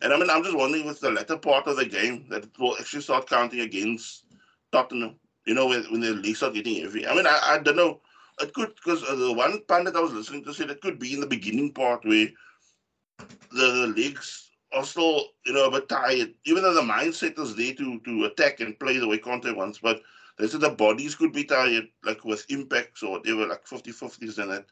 And 0.00 0.12
I 0.12 0.18
mean, 0.18 0.30
I'm 0.30 0.42
just 0.42 0.56
wondering 0.56 0.86
with 0.86 1.00
the 1.00 1.10
latter 1.10 1.36
part 1.36 1.66
of 1.66 1.76
the 1.76 1.84
game 1.84 2.26
that 2.30 2.44
it 2.44 2.58
will 2.58 2.76
actually 2.78 3.02
start 3.02 3.28
counting 3.28 3.60
against 3.60 4.24
Tottenham, 4.70 5.16
you 5.46 5.54
know, 5.54 5.66
when, 5.66 5.84
when 5.90 6.00
the 6.00 6.10
leagues 6.10 6.38
start 6.38 6.54
getting 6.54 6.82
heavy. 6.82 7.06
I 7.06 7.14
mean, 7.14 7.26
I, 7.26 7.38
I 7.42 7.58
don't 7.58 7.76
know. 7.76 8.00
It 8.40 8.54
could, 8.54 8.74
because 8.76 9.04
uh, 9.04 9.14
the 9.14 9.32
one 9.32 9.60
pundit 9.68 9.94
I 9.94 10.00
was 10.00 10.12
listening 10.12 10.44
to 10.44 10.54
said 10.54 10.70
it 10.70 10.80
could 10.80 10.98
be 10.98 11.14
in 11.14 11.20
the 11.20 11.26
beginning 11.26 11.72
part 11.72 12.04
where 12.04 12.28
the, 13.18 13.26
the 13.52 13.92
leagues 13.94 14.50
are 14.72 14.84
still, 14.84 15.26
you 15.44 15.52
know, 15.52 15.66
a 15.66 15.70
bit 15.70 15.88
tired, 15.88 16.34
even 16.44 16.62
though 16.62 16.74
the 16.74 16.80
mindset 16.80 17.38
is 17.38 17.54
there 17.54 17.74
to, 17.74 18.00
to 18.00 18.24
attack 18.24 18.60
and 18.60 18.78
play 18.80 18.98
the 18.98 19.06
way 19.06 19.18
Conte 19.18 19.52
wants. 19.52 19.78
But 19.78 20.00
they 20.38 20.46
said 20.46 20.60
the 20.60 20.70
bodies 20.70 21.14
could 21.14 21.32
be 21.32 21.44
tired, 21.44 21.88
like 22.04 22.24
with 22.24 22.46
impacts 22.48 23.02
or 23.02 23.12
whatever, 23.12 23.46
like 23.46 23.66
50 23.66 23.92
50s 23.92 24.38
and 24.38 24.50
that. 24.50 24.66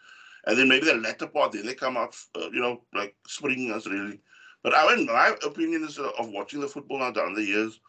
And 0.46 0.58
then 0.58 0.68
maybe 0.68 0.86
the 0.86 0.94
latter 0.94 1.26
part, 1.26 1.52
then 1.52 1.66
they 1.66 1.74
come 1.74 1.96
out, 1.96 2.16
uh, 2.34 2.50
you 2.50 2.60
know, 2.60 2.82
like 2.94 3.14
springing 3.26 3.70
us 3.72 3.86
really. 3.86 4.20
But 4.62 4.74
I 4.74 4.94
mean, 4.94 5.06
my 5.06 5.34
opinion 5.44 5.84
is 5.84 5.98
uh, 5.98 6.10
of 6.18 6.30
watching 6.30 6.60
the 6.60 6.68
football 6.68 6.98
now 6.98 7.10
down 7.10 7.34
the 7.34 7.44
years, 7.44 7.80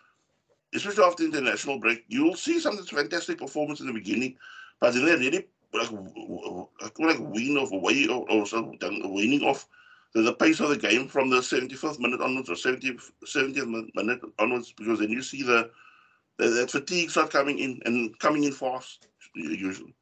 especially 0.73 1.03
after 1.03 1.23
international 1.23 1.79
break, 1.79 2.05
you'll 2.07 2.35
see 2.35 2.59
some 2.59 2.77
fantastic 2.77 3.37
performance 3.37 3.79
in 3.79 3.87
the 3.87 3.93
beginning, 3.93 4.35
but 4.79 4.93
then 4.93 5.05
they 5.05 5.15
really 5.15 5.47
like 5.73 5.89
like, 6.99 7.19
wean 7.19 7.57
off 7.57 7.71
away 7.71 8.07
or, 8.07 8.29
or 8.29 8.45
so 8.45 8.73
weaning 9.05 9.41
off 9.43 9.67
the, 10.13 10.33
pace 10.33 10.59
of 10.59 10.69
the 10.69 10.77
game 10.77 11.07
from 11.07 11.29
the 11.29 11.37
75th 11.37 11.99
minute 11.99 12.21
onwards 12.21 12.49
or 12.49 12.55
70th, 12.55 13.11
70th 13.25 13.89
minute 13.95 14.19
onwards 14.39 14.73
because 14.73 14.99
then 14.99 15.09
you 15.09 15.21
see 15.21 15.43
the 15.43 15.69
that 16.37 16.71
fatigue 16.71 17.09
start 17.09 17.29
coming 17.29 17.59
in 17.59 17.79
and 17.85 18.17
coming 18.19 18.43
in 18.43 18.51
fast 18.51 19.07
usually. 19.35 19.95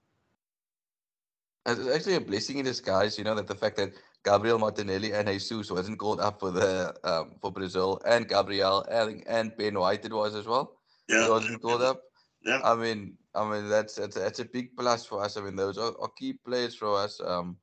It's 1.66 1.88
actually 1.88 2.16
a 2.16 2.22
blessing 2.22 2.58
in 2.58 2.66
disguise, 2.66 3.18
you 3.18 3.24
know, 3.24 3.36
that 3.36 3.48
the 3.48 3.56
fact 3.56 3.78
that 3.78 3.94
Gabriel 4.26 4.60
Martinelli 4.60 5.14
and 5.14 5.28
Jesus 5.28 5.70
wasn't 5.70 6.00
called 6.00 6.20
up 6.20 6.40
for 6.40 6.52
the 6.52 6.96
um, 7.04 7.36
for 7.42 7.52
Brazil, 7.52 8.02
and 8.06 8.28
Gabriel 8.28 8.86
and, 8.90 9.24
and 9.28 9.56
Ben 9.58 9.78
White 9.80 10.06
it 10.06 10.14
was 10.14 10.36
as 10.36 10.46
well. 10.46 10.78
Yeah, 11.08 11.26
he 11.26 11.30
wasn't 11.30 11.62
called 11.62 11.82
up. 11.82 12.02
Yeah, 12.44 12.62
I 12.64 12.76
mean, 12.76 13.18
I 13.36 13.50
mean 13.50 13.70
that's 13.70 13.96
that's, 13.96 14.16
that's 14.16 14.40
a 14.40 14.46
big 14.46 14.76
plus 14.76 15.06
for 15.06 15.24
us. 15.24 15.38
I 15.38 15.42
mean, 15.42 15.56
those 15.56 15.78
are, 15.78 15.94
are 16.00 16.10
key 16.18 16.34
players 16.34 16.76
for 16.76 16.98
us. 16.98 17.22
Um, 17.24 17.58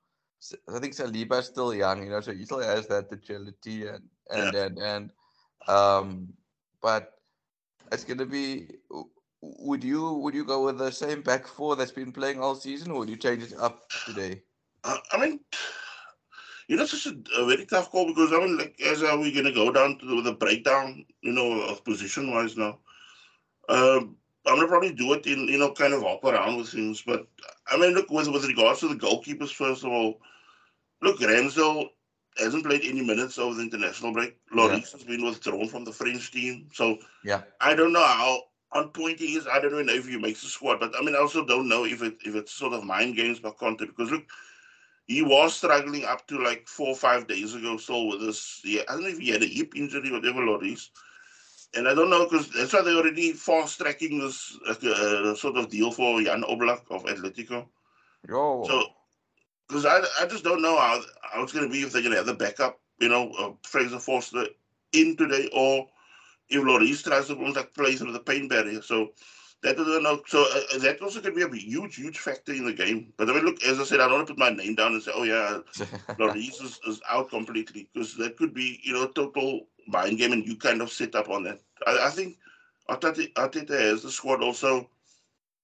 I 0.73 0.79
think 0.79 0.95
Saliba's 0.95 1.47
still 1.47 1.75
young, 1.75 2.05
you 2.05 2.11
know, 2.11 2.21
so 2.21 2.33
he 2.33 2.45
still 2.45 2.61
has 2.61 2.87
that 2.89 3.11
agility 3.11 3.87
and 3.87 4.03
and 4.31 4.55
yeah. 4.55 4.63
and, 4.65 4.79
and 4.79 5.11
um, 5.69 6.29
but 6.83 7.16
it's 7.93 8.05
going 8.05 8.19
to 8.19 8.27
be 8.27 8.69
would 9.41 9.85
you 9.85 10.13
would 10.13 10.35
you 10.35 10.45
go 10.45 10.65
with 10.65 10.79
the 10.79 10.91
same 10.91 11.23
back 11.23 11.47
four 11.47 11.77
that's 11.77 11.93
been 11.93 12.13
playing 12.13 12.41
all 12.41 12.55
season, 12.55 12.91
or 12.91 13.01
would 13.01 13.11
you 13.11 13.17
change 13.17 13.43
it 13.45 13.55
up 13.59 13.89
today? 14.07 14.43
I, 14.85 14.99
I 15.13 15.19
mean, 15.19 15.41
you 16.69 16.77
know, 16.77 16.83
it's 16.83 16.93
just 16.93 17.07
a, 17.07 17.17
a, 17.39 17.47
very 17.47 17.67
tough 17.67 17.91
call 17.91 18.07
because 18.07 18.33
I 18.33 18.39
mean, 18.39 18.59
like, 18.59 18.81
as 18.85 19.03
are 19.03 19.19
we 19.19 19.33
going 19.33 19.47
to 19.47 19.53
go 19.53 19.71
down 19.71 19.99
to 19.99 20.07
the, 20.07 20.23
the 20.23 20.33
breakdown, 20.33 21.05
you 21.23 21.33
know, 21.33 21.61
of 21.63 21.85
position 21.85 22.31
wise 22.31 22.57
now? 22.57 22.79
Um, 23.69 24.17
I'm 24.47 24.57
gonna 24.57 24.69
probably 24.69 24.93
do 24.93 25.13
it 25.15 25.27
in, 25.27 25.49
you 25.49 25.59
know, 25.59 25.73
kind 25.73 25.93
of 25.93 26.03
hop 26.03 26.25
around 26.25 26.57
with 26.57 26.69
things. 26.69 27.03
But 27.03 27.27
I 27.69 27.77
mean, 27.77 27.95
look, 27.95 28.11
with 28.11 28.29
with 28.29 28.47
regards 28.47 28.81
to 28.81 28.89
the 28.89 28.95
goalkeepers, 28.95 29.53
first 29.53 29.85
of 29.85 29.91
all, 29.91 30.21
look, 31.03 31.21
Ramsdale 31.21 31.89
hasn't 32.39 32.65
played 32.65 32.83
any 32.85 33.03
minutes 33.03 33.39
over 33.39 33.55
the 33.55 33.63
international 33.63 34.13
break. 34.13 34.37
Lloris 34.53 34.71
yeah. 34.71 34.93
has 34.93 35.05
been 35.05 35.25
withdrawn 35.25 35.69
from 35.69 35.85
the 35.85 35.93
French 35.93 36.31
team, 36.31 36.69
so 36.73 36.99
yeah, 37.25 37.43
I 37.61 37.75
don't 37.75 37.93
know 37.93 38.05
how 38.05 38.43
on 38.73 38.89
point 38.91 39.19
he 39.19 39.37
is. 39.37 39.47
I 39.47 39.61
don't 39.61 39.73
even 39.73 39.87
know 39.87 39.95
if 39.95 40.09
he 40.09 40.19
makes 40.19 40.43
the 40.43 40.49
squad, 40.49 40.81
but 40.81 40.95
I 40.99 41.03
mean, 41.03 41.15
I 41.15 41.19
also 41.19 41.45
don't 41.45 41.69
know 41.69 41.85
if 41.85 42.03
it 42.03 42.17
if 42.25 42.35
it's 42.35 42.53
sort 42.53 42.73
of 42.73 42.85
mind 42.85 43.17
games 43.17 43.41
by 43.41 43.51
Conte 43.51 43.87
because 43.87 44.11
look, 44.11 44.25
he 45.07 45.23
was 45.23 45.55
struggling 45.55 46.05
up 46.05 46.27
to 46.29 46.43
like 46.43 46.67
four 46.69 46.89
or 46.89 46.97
five 46.97 47.27
days 47.27 47.55
ago. 47.55 47.77
So 47.77 48.05
with 48.05 48.21
this, 48.21 48.61
yeah, 48.65 48.83
I 48.89 48.93
don't 48.93 49.03
know 49.03 49.09
if 49.09 49.19
he 49.19 49.31
had 49.31 49.43
a 49.43 49.47
hip 49.47 49.75
injury, 49.77 50.11
or 50.11 50.15
whatever 50.15 50.41
Lloris. 50.41 50.89
And 51.75 51.89
I 51.89 51.95
don't 51.95 52.11
know 52.11 52.25
because 52.25 52.49
that's 52.51 52.73
why 52.73 52.83
they're 52.83 52.97
already 52.97 53.33
fast 53.33 53.79
tracking 53.79 54.19
this 54.19 54.57
uh, 54.67 55.35
sort 55.35 55.57
of 55.57 55.69
deal 55.69 55.91
for 55.91 56.23
Jan 56.23 56.43
Oblak 56.43 56.83
of 56.91 57.05
Atletico. 57.05 57.67
Yo. 58.29 58.65
So 58.67 58.85
because 59.69 59.85
I, 59.85 60.01
I 60.21 60.27
just 60.27 60.45
don't 60.45 60.63
know 60.63 60.77
how, 60.77 61.01
how 61.23 61.43
it's 61.43 61.53
going 61.53 61.67
to 61.67 61.73
be 61.73 61.83
if 61.83 61.93
they're 61.93 62.03
going 62.03 62.13
to 62.13 62.19
have 62.19 62.27
the 62.27 62.35
backup, 62.35 62.79
you 63.01 63.09
know, 63.09 63.31
uh, 63.39 63.51
Fraser 63.63 63.99
Forster 63.99 64.47
in 64.93 65.17
today 65.17 65.49
or 65.53 65.87
if 66.49 66.63
Lloris 66.63 67.03
tries 67.03 67.27
to 67.27 67.35
like 67.35 67.75
play 67.75 67.95
through 67.95 68.13
the 68.13 68.21
pain 68.21 68.49
barrier. 68.49 68.83
So 68.83 69.11
that 69.63 69.79
I 69.79 69.85
don't 69.85 70.03
know. 70.03 70.23
So 70.27 70.43
uh, 70.43 70.75
uh 70.75 70.79
that 70.79 71.01
also 71.03 71.21
could 71.21 71.35
be 71.35 71.43
a 71.43 71.49
huge, 71.49 71.97
huge 71.97 72.19
factor 72.19 72.53
in 72.53 72.67
the 72.67 72.73
game. 72.73 73.13
But 73.17 73.29
I 73.29 73.33
mean, 73.33 73.45
look, 73.45 73.63
as 73.65 73.81
I 73.81 73.85
said, 73.85 74.01
I 74.01 74.07
don't 74.07 74.19
want 74.19 74.29
to 74.29 74.35
put 74.35 74.39
my 74.39 74.51
name 74.51 74.75
down 74.75 74.93
and 74.93 75.03
say, 75.03 75.13
oh 75.15 75.25
yeah, 75.25 75.59
Lloris 76.19 76.63
is, 76.63 76.79
is 76.87 77.01
out 77.11 77.31
completely 77.31 77.89
because 77.93 78.17
that 78.17 78.37
could 78.37 78.55
be, 78.55 78.81
you 78.85 78.93
know, 78.93 79.09
total 79.09 79.67
mind 79.89 80.19
game 80.19 80.33
and 80.33 80.47
you 80.47 80.57
kind 80.57 80.81
of 80.81 80.93
set 80.93 81.15
up 81.15 81.29
on 81.29 81.43
that. 81.45 81.61
I, 81.87 82.07
I 82.07 82.11
think 82.11 82.39
Arteta, 82.89 83.33
Arteta 83.35 83.79
has 83.81 84.03
the 84.03 84.11
squad 84.11 84.43
also 84.43 84.89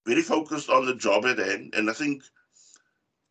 very 0.07 0.23
focused 0.23 0.69
on 0.69 0.85
the 0.85 0.97
job 0.97 1.25
at 1.27 1.39
hand, 1.39 1.75
and 1.77 1.89
I 1.89 1.93
think 1.93 2.25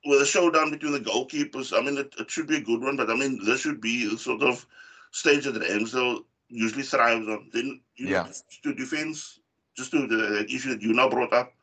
with 0.06 0.22
a 0.22 0.26
showdown 0.26 0.72
between 0.72 0.94
the 0.94 1.00
goalkeepers, 1.00 1.78
I 1.78 1.82
mean, 1.84 1.98
it, 1.98 2.14
it, 2.18 2.32
should 2.32 2.48
be 2.48 2.58
a 2.58 2.62
good 2.62 2.82
one, 2.82 2.98
but 2.98 3.10
I 3.10 3.16
mean, 3.16 3.40
this 3.44 3.62
should 3.62 3.82
be 3.82 4.08
the 4.08 4.18
sort 4.18 4.42
of 4.42 4.66
stage 5.12 5.46
that 5.46 5.56
Ramsdale 5.56 6.24
usually 6.50 6.84
thrives 6.84 7.28
on. 7.28 7.50
Then, 7.54 7.82
you 7.96 8.08
yeah. 8.08 8.24
know, 8.24 8.32
to 8.64 8.74
defense, 8.74 9.40
just 9.78 9.92
to 9.92 10.08
the 10.08 10.46
issue 10.46 10.70
that 10.70 10.82
you 10.82 10.94
now 10.94 11.10
brought 11.10 11.34
up. 11.34 11.54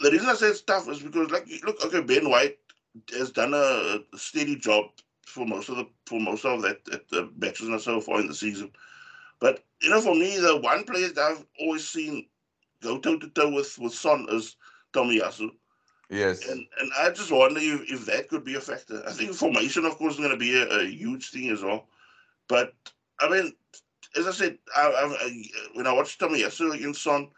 The 0.00 0.10
reason 0.10 0.28
I 0.28 0.34
say 0.34 0.48
it's 0.48 0.60
tough 0.60 0.88
is 0.88 1.00
because, 1.00 1.30
like, 1.30 1.46
look, 1.64 1.82
okay, 1.84 2.02
Ben 2.02 2.28
White 2.28 2.58
has 3.16 3.30
done 3.30 3.54
a, 3.54 4.00
a 4.12 4.18
steady 4.18 4.56
job 4.56 4.86
for 5.26 5.46
most 5.46 5.68
of 5.68 5.76
the 5.76 5.88
for 6.06 6.20
most 6.20 6.44
of 6.44 6.62
that 6.62 6.80
at 6.92 7.08
the 7.08 7.30
matches 7.38 7.68
and 7.68 7.80
so 7.80 8.00
far 8.00 8.20
in 8.20 8.28
the 8.28 8.34
season. 8.34 8.70
But 9.40 9.64
you 9.82 9.90
know, 9.90 10.00
for 10.00 10.14
me, 10.14 10.38
the 10.38 10.56
one 10.56 10.84
player 10.84 11.08
that 11.08 11.18
I've 11.18 11.46
always 11.60 11.88
seen 11.88 12.26
go 12.82 12.98
toe 12.98 13.18
to 13.18 13.28
toe 13.30 13.50
with 13.50 13.78
with 13.78 13.94
Son 13.94 14.26
is 14.30 14.56
Tomiyasu. 14.92 15.50
Yes. 16.10 16.48
And 16.48 16.66
and 16.80 16.90
I 16.98 17.10
just 17.10 17.32
wonder 17.32 17.60
if, 17.60 17.90
if 17.90 18.06
that 18.06 18.28
could 18.28 18.44
be 18.44 18.54
a 18.54 18.60
factor. 18.60 19.02
I 19.06 19.12
think 19.12 19.34
formation, 19.34 19.84
of 19.84 19.96
course, 19.96 20.14
is 20.14 20.20
going 20.20 20.30
to 20.30 20.36
be 20.36 20.60
a, 20.60 20.66
a, 20.80 20.84
huge 20.84 21.30
thing 21.30 21.50
as 21.50 21.62
well. 21.62 21.88
But 22.48 22.74
I 23.20 23.28
mean, 23.30 23.52
as 24.16 24.26
I 24.26 24.32
said, 24.32 24.58
I, 24.76 24.86
I, 24.86 25.42
when 25.74 25.86
I 25.86 25.92
watched 25.92 26.20
Tomiyasu 26.20 26.74
against 26.74 27.02
Son, 27.02 27.28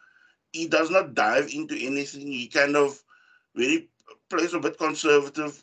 he 0.53 0.67
does 0.67 0.91
not 0.91 1.15
dive 1.15 1.49
into 1.53 1.77
anything. 1.77 2.27
He 2.27 2.49
kind 2.49 2.77
of 2.77 3.01
really 3.55 3.89
plays 4.29 4.55
a 4.55 4.59
bit 4.59 4.79
conservative. 4.79 5.63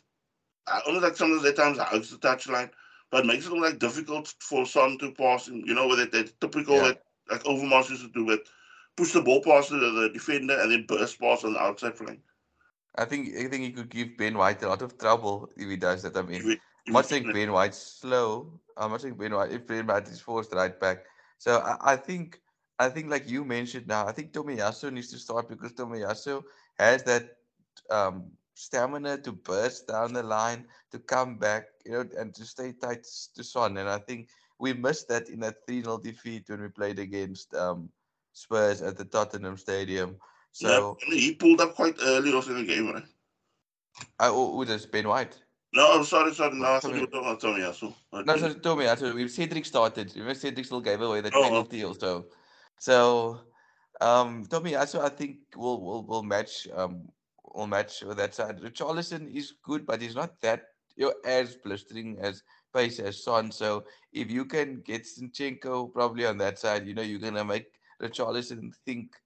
I 0.66 0.80
almost 0.86 1.04
like 1.04 1.16
sometimes 1.16 1.44
at 1.44 1.56
times 1.56 1.78
hugs 1.78 2.10
the 2.10 2.16
touchline, 2.16 2.70
but 3.10 3.26
makes 3.26 3.46
it 3.46 3.52
look 3.52 3.62
like 3.62 3.78
difficult 3.78 4.34
for 4.40 4.64
Son 4.64 4.96
to 4.98 5.12
pass. 5.12 5.46
You 5.48 5.74
know, 5.74 5.88
with 5.88 5.98
that, 5.98 6.12
that 6.12 6.40
typical 6.40 6.76
yeah. 6.76 6.82
that 6.88 7.02
like 7.30 7.44
Overmars 7.44 7.90
used 7.90 8.02
to 8.02 8.08
do, 8.08 8.26
but 8.26 8.46
push 8.96 9.12
the 9.12 9.20
ball 9.20 9.42
past 9.42 9.70
the, 9.70 9.76
the 9.76 10.10
defender 10.12 10.58
and 10.58 10.72
then 10.72 10.86
burst 10.86 11.20
pass 11.20 11.44
on 11.44 11.52
the 11.52 11.60
outside 11.60 11.96
flank. 11.96 12.20
I 12.96 13.04
think 13.04 13.34
I 13.36 13.48
think 13.48 13.64
he 13.64 13.72
could 13.72 13.90
give 13.90 14.16
Ben 14.16 14.38
White 14.38 14.62
a 14.62 14.68
lot 14.68 14.82
of 14.82 14.98
trouble 14.98 15.50
if 15.56 15.68
he 15.68 15.76
does 15.76 16.02
that. 16.02 16.16
I 16.16 16.22
mean, 16.22 16.42
I'm 16.86 16.92
not 16.92 17.06
saying 17.06 17.30
Ben 17.32 17.52
White's 17.52 17.78
slow. 17.78 18.60
I'm 18.76 18.90
not 18.90 19.00
saying 19.00 19.14
Ben 19.14 19.34
White 19.34 19.52
if 19.52 19.66
Ben 19.66 19.86
White 19.86 20.08
is 20.08 20.20
forced 20.20 20.54
right 20.54 20.78
back. 20.78 21.04
So 21.38 21.58
I, 21.58 21.94
I 21.94 21.96
think 21.96 22.40
I 22.78 22.88
think 22.88 23.10
like 23.10 23.28
you 23.28 23.44
mentioned 23.44 23.86
now, 23.86 24.06
I 24.06 24.12
think 24.12 24.32
Tomiyasu 24.32 24.92
needs 24.92 25.10
to 25.10 25.18
start 25.18 25.48
because 25.48 25.72
Tomiyasu 25.72 26.42
has 26.78 27.02
that 27.04 27.36
um, 27.90 28.30
stamina 28.54 29.18
to 29.18 29.32
burst 29.32 29.88
down 29.88 30.12
the 30.12 30.22
line, 30.22 30.66
to 30.90 30.98
come 30.98 31.36
back, 31.38 31.66
you 31.84 31.92
know, 31.92 32.04
and 32.18 32.34
to 32.34 32.44
stay 32.44 32.72
tight 32.72 33.04
to 33.34 33.44
Son. 33.44 33.76
And 33.76 33.88
I 33.88 33.98
think 33.98 34.28
we 34.58 34.72
missed 34.72 35.08
that 35.08 35.28
in 35.28 35.40
that 35.40 35.66
3 35.66 35.82
0 35.82 35.98
defeat 35.98 36.48
when 36.48 36.62
we 36.62 36.68
played 36.68 36.98
against 36.98 37.54
um, 37.54 37.90
Spurs 38.32 38.82
at 38.82 38.96
the 38.96 39.04
Tottenham 39.04 39.56
Stadium. 39.56 40.16
So 40.54 40.96
yeah, 41.08 41.16
he 41.16 41.34
pulled 41.34 41.60
up 41.60 41.74
quite 41.74 41.96
early 42.00 42.32
also 42.32 42.52
in 42.52 42.58
the 42.58 42.72
game, 42.72 42.92
right? 42.92 43.02
I 44.20 44.28
oh, 44.28 44.60
oh 44.60 44.64
that's 44.64 44.86
Ben 44.86 45.08
White. 45.08 45.36
No, 45.72 45.98
I'm 45.98 46.04
sorry, 46.04 46.32
sorry. 46.32 46.54
No, 46.54 46.74
I 46.74 46.78
thought 46.78 46.94
you 46.94 47.00
were 47.00 47.06
talking 47.08 47.28
about 47.28 47.40
Tomiyasu. 47.40 47.92
No, 48.24 48.36
sorry, 48.36 48.54
Tomiyasu. 48.54 49.14
We 49.14 49.26
Cedric 49.26 49.66
started. 49.66 50.12
Remember, 50.14 50.34
Cedric 50.34 50.64
still 50.64 50.80
gave 50.80 51.00
away 51.00 51.22
the 51.22 51.32
oh, 51.34 51.42
penalty 51.42 51.82
also. 51.82 52.26
So, 52.78 53.40
um, 54.00 54.46
Tomiyasu, 54.46 55.00
I 55.00 55.08
think 55.08 55.38
we'll 55.56 55.80
will 55.80 56.06
will 56.06 56.22
match 56.22 56.68
um 56.72 57.08
will 57.52 57.66
match 57.66 58.02
with 58.02 58.18
that 58.18 58.32
side. 58.32 58.60
Richarlison 58.60 59.34
is 59.34 59.54
good, 59.64 59.84
but 59.84 60.00
he's 60.00 60.14
not 60.14 60.40
that 60.42 60.62
you 60.94 61.06
know, 61.06 61.14
as 61.24 61.56
blistering 61.56 62.16
as 62.20 62.44
pace 62.72 63.00
as 63.00 63.24
Son. 63.24 63.50
So 63.50 63.82
if 64.12 64.30
you 64.30 64.44
can 64.44 64.82
get 64.86 65.02
Zinchenko 65.02 65.92
probably 65.92 66.26
on 66.26 66.38
that 66.38 66.60
side, 66.60 66.86
you 66.86 66.94
know 66.94 67.02
you're 67.02 67.18
gonna 67.18 67.44
make 67.44 67.72
Richarlison 68.00 68.72
think 68.86 69.16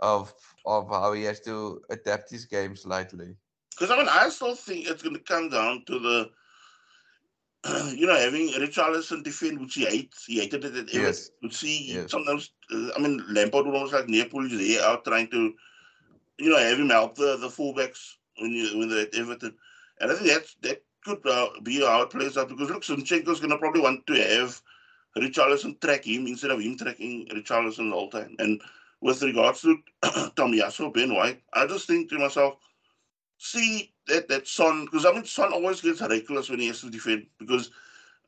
of 0.00 0.32
of 0.64 0.88
how 0.88 1.12
he 1.12 1.22
has 1.24 1.40
to 1.40 1.80
adapt 1.90 2.30
his 2.30 2.44
game 2.44 2.76
slightly. 2.76 3.36
Because 3.70 3.90
I 3.90 3.96
mean, 3.96 4.08
I 4.08 4.28
still 4.28 4.54
think 4.54 4.88
it's 4.88 5.02
going 5.02 5.14
to 5.14 5.22
come 5.22 5.48
down 5.48 5.84
to 5.86 5.98
the, 5.98 6.30
you 7.96 8.06
know, 8.06 8.16
having 8.16 8.48
Richarlison 8.50 9.24
defend, 9.24 9.60
which 9.60 9.74
he 9.74 9.86
hates. 9.86 10.24
He 10.26 10.40
hated 10.40 10.64
it 10.64 10.76
at 10.76 10.94
yes. 10.94 11.30
You 11.40 11.50
see, 11.50 11.94
yes. 11.94 12.10
sometimes, 12.10 12.50
uh, 12.72 12.90
I 12.96 13.00
mean, 13.00 13.24
Lampard 13.28 13.66
would 13.66 13.74
almost 13.74 13.92
like 13.92 14.08
near 14.08 14.26
pull 14.26 14.48
his 14.48 14.80
out 14.80 15.04
trying 15.04 15.28
to, 15.28 15.54
you 16.38 16.50
know, 16.50 16.58
have 16.58 16.78
him 16.78 16.90
help 16.90 17.16
the, 17.16 17.36
the 17.38 17.48
fullbacks 17.48 18.16
when 18.38 18.52
you 18.52 18.78
when 18.78 18.88
they're 18.88 19.06
at 19.06 19.14
Everton. 19.14 19.54
And 20.00 20.10
I 20.10 20.14
think 20.14 20.28
that's, 20.28 20.54
that 20.62 20.82
could 21.04 21.26
uh, 21.26 21.48
be 21.62 21.80
how 21.80 22.02
it 22.02 22.10
plays 22.10 22.36
out 22.36 22.48
because 22.48 22.70
look, 22.70 22.82
Zinchenko's 22.82 23.40
going 23.40 23.50
to 23.50 23.58
probably 23.58 23.80
want 23.80 24.06
to 24.06 24.14
have 24.14 24.60
Richarlison 25.16 25.80
track 25.80 26.04
him 26.04 26.26
instead 26.26 26.50
of 26.50 26.60
him 26.60 26.76
tracking 26.76 27.26
Richarlison 27.28 27.90
the 27.90 27.96
whole 27.96 28.10
time. 28.10 28.36
And 28.38 28.60
with 29.02 29.20
regards 29.22 29.60
to 29.62 29.78
Tomiyasu, 30.02 30.94
Ben 30.94 31.14
White, 31.14 31.42
I 31.52 31.66
just 31.66 31.86
think 31.86 32.08
to 32.10 32.18
myself, 32.18 32.54
see 33.36 33.92
that 34.06 34.28
that 34.28 34.46
Son, 34.46 34.84
because 34.84 35.04
I 35.04 35.12
mean 35.12 35.24
Son 35.24 35.52
always 35.52 35.80
gets 35.80 36.00
reckless 36.00 36.48
when 36.48 36.60
he 36.60 36.68
has 36.68 36.80
to 36.80 36.90
defend 36.90 37.26
because 37.38 37.70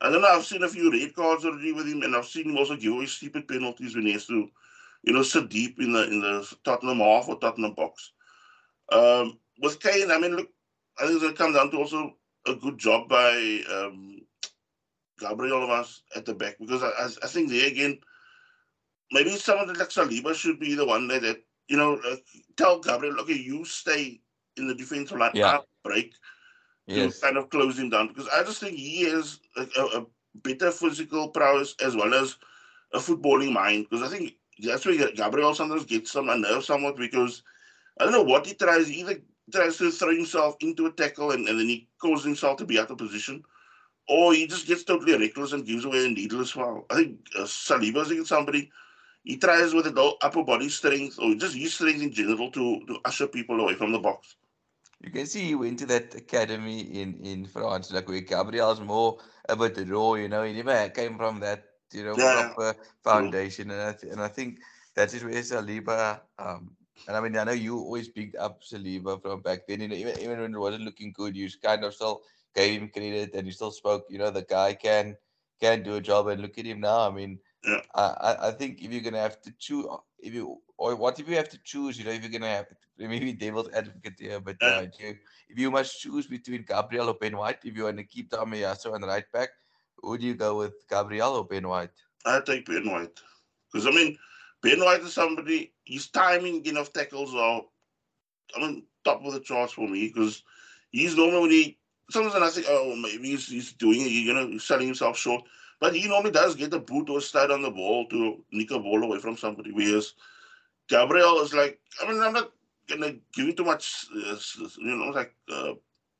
I 0.01 0.09
don't 0.11 0.21
know, 0.21 0.27
I've 0.27 0.45
seen 0.45 0.63
a 0.63 0.67
few 0.67 0.91
red 0.91 1.15
cards 1.15 1.45
already 1.45 1.71
with 1.71 1.87
him, 1.87 2.03
and 2.03 2.15
I've 2.15 2.25
seen 2.25 2.49
him 2.49 2.57
also 2.57 2.75
give 2.75 2.91
away 2.91 3.05
stupid 3.05 3.47
penalties 3.47 3.95
when 3.95 4.05
he 4.05 4.11
has 4.11 4.27
to, 4.27 4.49
you 5.03 5.13
know, 5.13 5.23
sit 5.23 5.49
deep 5.49 5.79
in 5.79 5.93
the 5.93 6.03
in 6.03 6.19
the 6.19 6.55
Tottenham 6.65 6.99
half 6.99 7.29
or 7.29 7.39
Tottenham 7.39 7.73
box. 7.73 8.11
Um, 8.91 9.39
with 9.61 9.79
Kane, 9.79 10.11
I 10.11 10.19
mean, 10.19 10.35
look, 10.35 10.49
I 10.99 11.07
think 11.07 11.23
it 11.23 11.37
comes 11.37 11.55
down 11.55 11.71
to 11.71 11.77
also 11.77 12.17
a 12.45 12.53
good 12.53 12.77
job 12.77 13.07
by 13.07 13.61
um, 13.71 14.19
Gabriel 15.19 15.63
of 15.63 15.69
us 15.69 16.01
at 16.15 16.25
the 16.25 16.33
back 16.33 16.57
because 16.59 16.83
I, 16.83 16.89
I, 16.89 17.05
I 17.23 17.27
think 17.27 17.49
there 17.49 17.67
again 17.67 17.99
maybe 19.11 19.31
someone 19.31 19.67
like 19.67 19.89
Saliba 19.89 20.33
should 20.33 20.59
be 20.59 20.75
the 20.75 20.85
one 20.85 21.07
that, 21.07 21.21
that 21.21 21.37
you 21.67 21.77
know, 21.77 21.99
uh, 22.09 22.15
tell 22.57 22.79
Gabriel, 22.79 23.19
okay, 23.21 23.33
you 23.33 23.65
stay 23.65 24.19
in 24.57 24.67
the 24.67 24.75
defensive 24.75 25.17
line, 25.17 25.31
yeah. 25.33 25.59
break 25.83 26.13
yes. 26.87 27.19
kind 27.19 27.37
of 27.37 27.49
close 27.49 27.77
him 27.79 27.89
down 27.89 28.07
because 28.07 28.27
I 28.29 28.43
just 28.43 28.59
think 28.59 28.77
he 28.77 29.03
has 29.03 29.39
a, 29.57 29.65
a, 29.77 29.85
a 30.01 30.05
better 30.35 30.71
physical 30.71 31.29
prowess 31.29 31.75
as 31.83 31.95
well 31.95 32.13
as 32.13 32.37
a 32.93 32.99
footballing 32.99 33.53
mind 33.53 33.87
because 33.89 34.03
I 34.03 34.15
think 34.15 34.33
that's 34.59 34.85
where 34.85 35.11
Gabriel 35.11 35.53
sometimes 35.53 35.85
gets 35.85 36.11
some 36.11 36.29
unnerved 36.29 36.65
somewhat 36.65 36.97
because 36.97 37.43
I 37.99 38.03
don't 38.03 38.13
know 38.13 38.23
what 38.23 38.45
he 38.45 38.53
tries. 38.53 38.87
He 38.87 39.01
either 39.01 39.21
tries 39.51 39.77
to 39.77 39.91
throw 39.91 40.15
himself 40.15 40.55
into 40.59 40.85
a 40.85 40.91
tackle 40.91 41.31
and, 41.31 41.47
and 41.47 41.59
then 41.59 41.67
he 41.67 41.87
causes 42.01 42.25
himself 42.25 42.57
to 42.57 42.65
be 42.65 42.79
out 42.79 42.91
of 42.91 42.97
position, 42.97 43.43
or 44.07 44.33
he 44.33 44.47
just 44.47 44.67
gets 44.67 44.83
totally 44.83 45.17
reckless 45.17 45.51
and 45.51 45.65
gives 45.65 45.85
away 45.85 46.05
a 46.05 46.09
needless 46.09 46.51
foul. 46.51 46.85
I 46.89 46.95
think 46.95 47.19
uh, 47.37 47.43
Saliba 47.43 48.09
is 48.09 48.27
somebody 48.27 48.71
he 49.25 49.37
tries 49.37 49.73
with 49.73 49.93
the 49.93 50.13
upper 50.21 50.43
body 50.43 50.69
strength 50.69 51.19
or 51.19 51.33
just 51.35 51.55
use 51.55 51.73
strength 51.73 52.01
in 52.01 52.11
general 52.11 52.51
to, 52.51 52.85
to 52.85 52.99
usher 53.03 53.27
people 53.27 53.59
away 53.59 53.73
from 53.73 53.91
the 53.91 53.99
box. 53.99 54.35
You 55.01 55.11
can 55.11 55.25
see 55.25 55.45
he 55.45 55.55
went 55.55 55.79
to 55.79 55.85
that 55.87 56.15
academy 56.15 56.81
in, 56.81 57.19
in 57.21 57.45
France, 57.45 57.91
like 57.91 58.07
where 58.07 58.21
Gabriel's 58.21 58.79
more 58.79 59.17
a 59.49 59.55
bit 59.55 59.77
raw, 59.89 60.13
you 60.13 60.29
know, 60.29 60.43
and 60.43 60.55
he 60.55 60.63
never 60.63 60.89
came 60.89 61.17
from 61.17 61.39
that, 61.41 61.65
you 61.91 62.03
know, 62.03 62.15
yeah. 62.17 62.53
proper 62.53 62.79
foundation. 63.03 63.71
And 63.71 63.81
I, 63.81 63.93
th- 63.93 64.13
and 64.13 64.21
I 64.21 64.27
think 64.27 64.59
that 64.95 65.13
is 65.13 65.23
where 65.23 65.33
Saliba. 65.33 66.21
Um, 66.39 66.71
and 67.07 67.17
I 67.17 67.19
mean, 67.19 67.37
I 67.37 67.43
know 67.43 67.51
you 67.51 67.77
always 67.77 68.07
picked 68.09 68.35
up 68.37 68.63
Saliba 68.63 69.21
from 69.21 69.41
back 69.41 69.67
then. 69.67 69.81
You 69.81 69.89
know, 69.89 69.95
even 69.95 70.19
even 70.19 70.39
when 70.39 70.53
it 70.55 70.59
wasn't 70.59 70.85
looking 70.85 71.11
good, 71.11 71.35
you 71.35 71.49
kind 71.63 71.83
of 71.83 71.93
still 71.93 72.21
gave 72.55 72.81
him 72.81 72.89
credit, 72.89 73.33
and 73.33 73.45
you 73.45 73.53
still 73.53 73.71
spoke. 73.71 74.05
You 74.09 74.19
know, 74.19 74.31
the 74.31 74.43
guy 74.43 74.73
can 74.73 75.17
can 75.59 75.83
do 75.83 75.95
a 75.95 76.01
job, 76.01 76.27
and 76.27 76.41
look 76.41 76.57
at 76.57 76.65
him 76.65 76.79
now. 76.79 77.09
I 77.09 77.11
mean, 77.11 77.39
Yeah. 77.65 77.81
I 77.95 78.35
I 78.49 78.51
think 78.51 78.81
if 78.81 78.91
you're 78.91 79.01
gonna 79.01 79.21
have 79.21 79.41
to 79.41 79.51
choose, 79.57 79.85
if 80.19 80.33
you 80.33 80.61
or 80.77 80.95
what 80.95 81.19
if 81.19 81.27
you 81.27 81.35
have 81.35 81.49
to 81.49 81.59
choose? 81.63 81.97
You 81.97 82.05
know, 82.05 82.11
if 82.11 82.21
you're 82.21 82.31
gonna 82.31 82.51
have 82.53 82.67
maybe 82.97 83.33
devil's 83.45 83.69
advocate 83.73 84.19
here, 84.19 84.39
but 84.39 84.57
Yeah. 84.61 84.77
uh, 84.77 84.81
if 84.81 84.99
you 84.99 85.17
if 85.49 85.59
you 85.59 85.71
must 85.71 85.99
choose 85.99 86.27
between 86.27 86.63
Gabriel 86.67 87.09
or 87.09 87.15
Ben 87.15 87.37
White, 87.37 87.59
if 87.63 87.75
you 87.75 87.83
want 87.85 87.97
to 87.97 88.03
keep 88.03 88.29
Tomiyasu 88.29 88.93
on 88.93 89.01
the 89.01 89.07
right 89.07 89.29
back, 89.31 89.49
would 90.03 90.21
you 90.21 90.35
go 90.35 90.57
with 90.57 90.73
Gabriel 90.89 91.35
or 91.35 91.45
Ben 91.45 91.67
White? 91.67 91.91
I 92.25 92.39
take 92.41 92.65
Ben 92.65 92.89
White 92.89 93.19
because 93.71 93.87
I 93.87 93.91
mean 93.91 94.17
Ben 94.61 94.79
White 94.79 95.01
is 95.01 95.13
somebody. 95.13 95.73
His 95.85 96.07
timing 96.09 96.65
in 96.65 96.77
of 96.77 96.91
tackles 96.91 97.35
are, 97.35 97.61
I 98.55 98.59
mean, 98.59 98.87
top 99.03 99.23
of 99.23 99.33
the 99.33 99.39
charts 99.39 99.73
for 99.73 99.87
me 99.87 100.07
because 100.07 100.43
he's 100.91 101.15
normally 101.15 101.41
when 101.41 101.51
he 101.51 101.77
sometimes 102.09 102.35
I 102.35 102.49
think 102.49 102.67
oh 102.69 102.95
maybe 102.95 103.29
he's, 103.29 103.47
he's 103.47 103.73
doing 103.73 104.01
it, 104.01 104.09
you 104.09 104.33
know, 104.33 104.47
he's 104.47 104.63
selling 104.63 104.87
himself 104.87 105.17
short, 105.17 105.43
but 105.79 105.95
he 105.95 106.07
normally 106.07 106.31
does 106.31 106.55
get 106.55 106.73
a 106.73 106.79
boot 106.79 107.09
or 107.09 107.19
a 107.19 107.21
stud 107.21 107.51
on 107.51 107.61
the 107.61 107.71
ball 107.71 108.07
to 108.07 108.43
nick 108.51 108.71
a 108.71 108.79
ball 108.79 109.03
away 109.03 109.19
from 109.19 109.37
somebody. 109.37 109.71
Whereas 109.71 110.13
Gabriel 110.87 111.41
is 111.41 111.53
like, 111.53 111.79
I 112.01 112.11
mean, 112.11 112.21
I'm 112.21 112.33
not 112.33 112.51
gonna 112.87 113.13
give 113.33 113.47
you 113.47 113.53
too 113.53 113.65
much, 113.65 114.05
uh, 114.15 114.37
you 114.77 114.95
know, 114.95 115.11
like 115.11 115.33
uh, 115.51 115.73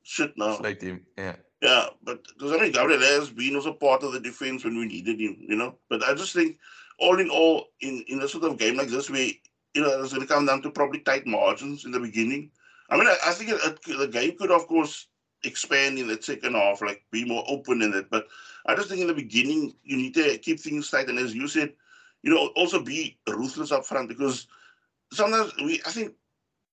shit 0.04 0.34
now. 0.38 0.56
Straight 0.56 0.80
team, 0.80 1.06
yeah. 1.18 1.36
Yeah, 1.62 1.88
but 2.04 2.24
because 2.28 2.52
I 2.52 2.60
mean, 2.60 2.72
Gabriel 2.72 3.00
has 3.00 3.30
been 3.30 3.56
also 3.56 3.74
part 3.74 4.04
of 4.04 4.14
the 4.14 4.20
defense 4.20 4.64
when 4.64 4.78
we 4.78 4.86
needed 4.86 5.20
him, 5.20 5.38
you 5.40 5.56
know. 5.56 5.78
But 5.90 6.04
I 6.04 6.14
just 6.14 6.34
think, 6.34 6.58
all 7.00 7.20
in 7.20 7.30
all, 7.30 7.68
in 7.82 8.04
in 8.08 8.22
a 8.22 8.28
sort 8.28 8.44
of 8.44 8.58
game 8.58 8.76
like 8.76 8.90
this, 8.90 9.10
we, 9.10 9.42
you 9.74 9.82
know, 9.82 10.02
it's 10.02 10.14
going 10.14 10.28
to 10.28 10.32
come 10.32 10.46
down 10.46 10.62
to 10.62 10.70
probably 10.70 11.00
tight 11.00 11.26
margins 11.26 11.86
in 11.86 11.92
the 11.92 12.00
beginning. 12.00 12.52
I 12.90 12.98
mean, 12.98 13.08
I, 13.08 13.18
I 13.26 13.32
think 13.32 13.50
it, 13.50 13.60
it, 13.64 13.98
the 13.98 14.08
game 14.08 14.38
could, 14.38 14.52
of 14.52 14.68
course, 14.68 15.08
expand 15.46 16.00
in 16.00 16.08
the 16.08 16.22
second 16.22 16.56
half, 16.56 16.82
like 16.82 17.04
be 17.12 17.26
more 17.26 17.44
open 17.48 17.82
in 17.82 17.94
it. 17.94 18.10
But 18.10 18.28
I 18.66 18.76
just 18.76 18.90
think 18.90 19.02
in 19.02 19.08
the 19.08 19.14
beginning, 19.14 19.76
you 19.84 19.98
need 19.98 20.14
to 20.16 20.38
keep 20.40 20.60
things 20.60 20.90
tight, 20.90 21.10
and 21.10 21.20
as 21.20 21.34
you 21.36 21.48
said, 21.48 21.74
you 22.24 22.34
know, 22.34 22.48
also 22.56 22.82
be 22.82 23.18
ruthless 23.28 23.72
up 23.72 23.86
front 23.86 24.10
because 24.10 24.48
sometimes 25.14 25.54
we, 25.58 25.82
I 25.86 25.92
think, 25.92 26.14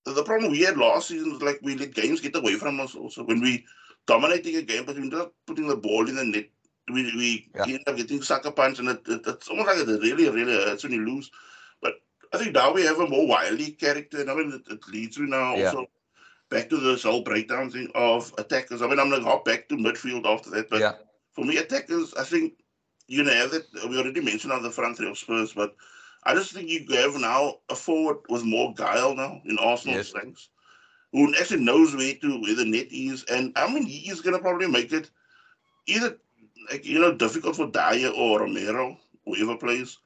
the 0.05 0.25
problem 0.25 0.51
we 0.51 0.61
had 0.63 0.77
last 0.77 1.09
season 1.09 1.33
was 1.33 1.43
like 1.43 1.61
we 1.63 1.77
let 1.77 1.95
games 1.95 2.21
get 2.21 2.37
away 2.37 2.55
from 2.55 2.81
us. 2.81 2.95
Also, 2.95 3.25
when 3.25 3.41
we 3.41 3.65
dominating 4.07 4.57
a 4.57 4.63
game, 4.63 4.85
but 4.85 4.97
we're 4.97 5.05
not 5.05 5.33
putting 5.47 5.69
the 5.69 5.77
ball 5.77 6.09
in 6.09 6.17
the 6.17 6.25
net. 6.25 6.49
We, 6.93 7.05
we 7.17 7.51
Yeah. 7.55 7.65
end 7.67 7.85
up 7.87 7.97
getting 7.97 8.23
sucker 8.23 8.51
punch, 8.51 8.81
and 8.81 8.89
it, 8.89 9.03
it, 9.07 9.23
it's 9.27 9.49
almost 9.49 9.69
like 9.69 9.79
it 9.79 10.03
really, 10.03 10.29
really 10.29 10.55
hurts 10.55 10.83
when 10.83 10.93
you 10.93 11.07
lose. 11.07 11.31
But 11.81 11.95
I 12.35 12.39
think 12.39 12.53
now 12.55 12.73
we 12.73 12.85
have 12.85 12.99
a 12.99 13.07
more 13.09 13.27
wily 13.27 13.73
character, 13.73 14.21
and 14.21 14.31
I 14.31 14.35
mean, 14.35 14.53
it, 14.53 14.73
it 14.73 14.89
leads 14.89 15.19
me 15.19 15.29
now 15.29 15.57
Yeah. 15.57 15.71
also 15.71 15.87
back 16.53 16.69
to 16.71 16.77
this 16.79 17.03
whole 17.03 17.23
breakdown 17.23 17.71
thing 17.71 17.91
of 17.95 18.33
attackers. 18.39 18.83
I 18.83 18.87
mean, 18.87 19.01
I'm 19.01 19.11
going 19.11 19.23
to 19.23 19.29
hop 19.29 19.45
back 19.45 19.69
to 19.69 19.77
midfield 19.77 20.27
after 20.27 20.51
that, 20.51 20.71
but 20.71 20.81
yeah, 20.81 20.93
for 21.33 21.45
me, 21.45 21.57
attackers, 21.57 22.15
I 22.15 22.25
think 22.25 22.55
to 23.09 23.25
have 23.25 23.51
that. 23.51 23.67
We 23.89 23.99
already 23.99 24.21
mentioned 24.21 24.53
on 24.53 24.63
the 24.63 24.71
front 24.71 24.97
three 24.97 25.11
of 25.11 25.19
Spurs, 25.19 25.53
but 25.53 25.75
I 26.25 26.35
just 26.35 26.53
think 26.53 26.69
you 26.69 26.87
have 26.97 27.19
now 27.21 27.59
a 27.69 27.75
forward 27.75 28.19
with 28.29 28.45
more 28.45 28.73
guile 28.75 29.15
now 29.15 29.41
in 29.45 29.59
Arsenal's 29.59 29.97
Yes. 29.99 30.09
strengths 30.09 30.49
who 31.13 31.35
actually 31.35 31.65
knows 31.65 31.95
where 31.95 32.15
to 32.15 32.41
where 32.41 32.55
the 32.55 32.65
net 32.65 32.89
is, 32.91 33.25
and 33.25 33.53
I 33.57 33.73
mean 33.73 33.85
he 33.85 34.11
is 34.11 34.21
going 34.21 34.37
to 34.37 34.43
probably 34.43 34.69
make 34.69 34.93
it 34.93 35.11
either 35.87 36.19
like 36.71 36.85
you 36.87 36.99
know 36.99 37.15
difficult 37.15 37.57
for 37.57 37.67
Dier 37.67 38.11
or 38.11 38.41
Romero, 38.41 38.97
whoever 39.25 39.57
plays. 39.57 39.99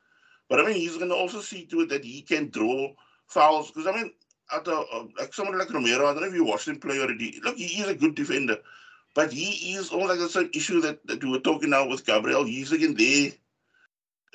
But 0.48 0.60
I 0.60 0.66
mean 0.66 0.74
he's 0.74 0.96
going 0.96 1.10
to 1.10 1.16
also 1.16 1.40
see 1.40 1.66
to 1.66 1.80
it 1.82 1.90
that 1.90 2.04
he 2.04 2.22
can 2.22 2.50
draw 2.50 2.92
fouls 3.26 3.70
because 3.70 3.86
I 3.86 3.92
mean. 3.92 4.12
At 4.52 4.66
a, 4.68 4.76
uh, 4.78 5.04
like 5.18 5.34
someone 5.34 5.58
like 5.58 5.72
Romero, 5.72 6.06
I 6.06 6.12
don't 6.12 6.22
know 6.22 6.28
if 6.28 6.34
you 6.34 6.44
watched 6.44 6.68
him 6.68 6.78
play 6.78 7.00
already. 7.00 7.40
Look, 7.42 7.56
he 7.56 7.80
is 7.82 7.88
a 7.88 7.94
good 7.94 8.14
defender, 8.14 8.58
but 9.14 9.32
he 9.32 9.74
is 9.74 9.90
almost 9.90 10.10
like 10.10 10.18
the 10.20 10.28
same 10.28 10.50
issue 10.54 10.80
that, 10.80 11.04
that 11.06 11.22
we 11.22 11.30
were 11.30 11.38
talking 11.38 11.70
now 11.70 11.86
with 11.88 12.04
Gabriel. 12.06 12.44
He's 12.44 12.72
again 12.72 12.94
there, 12.94 13.30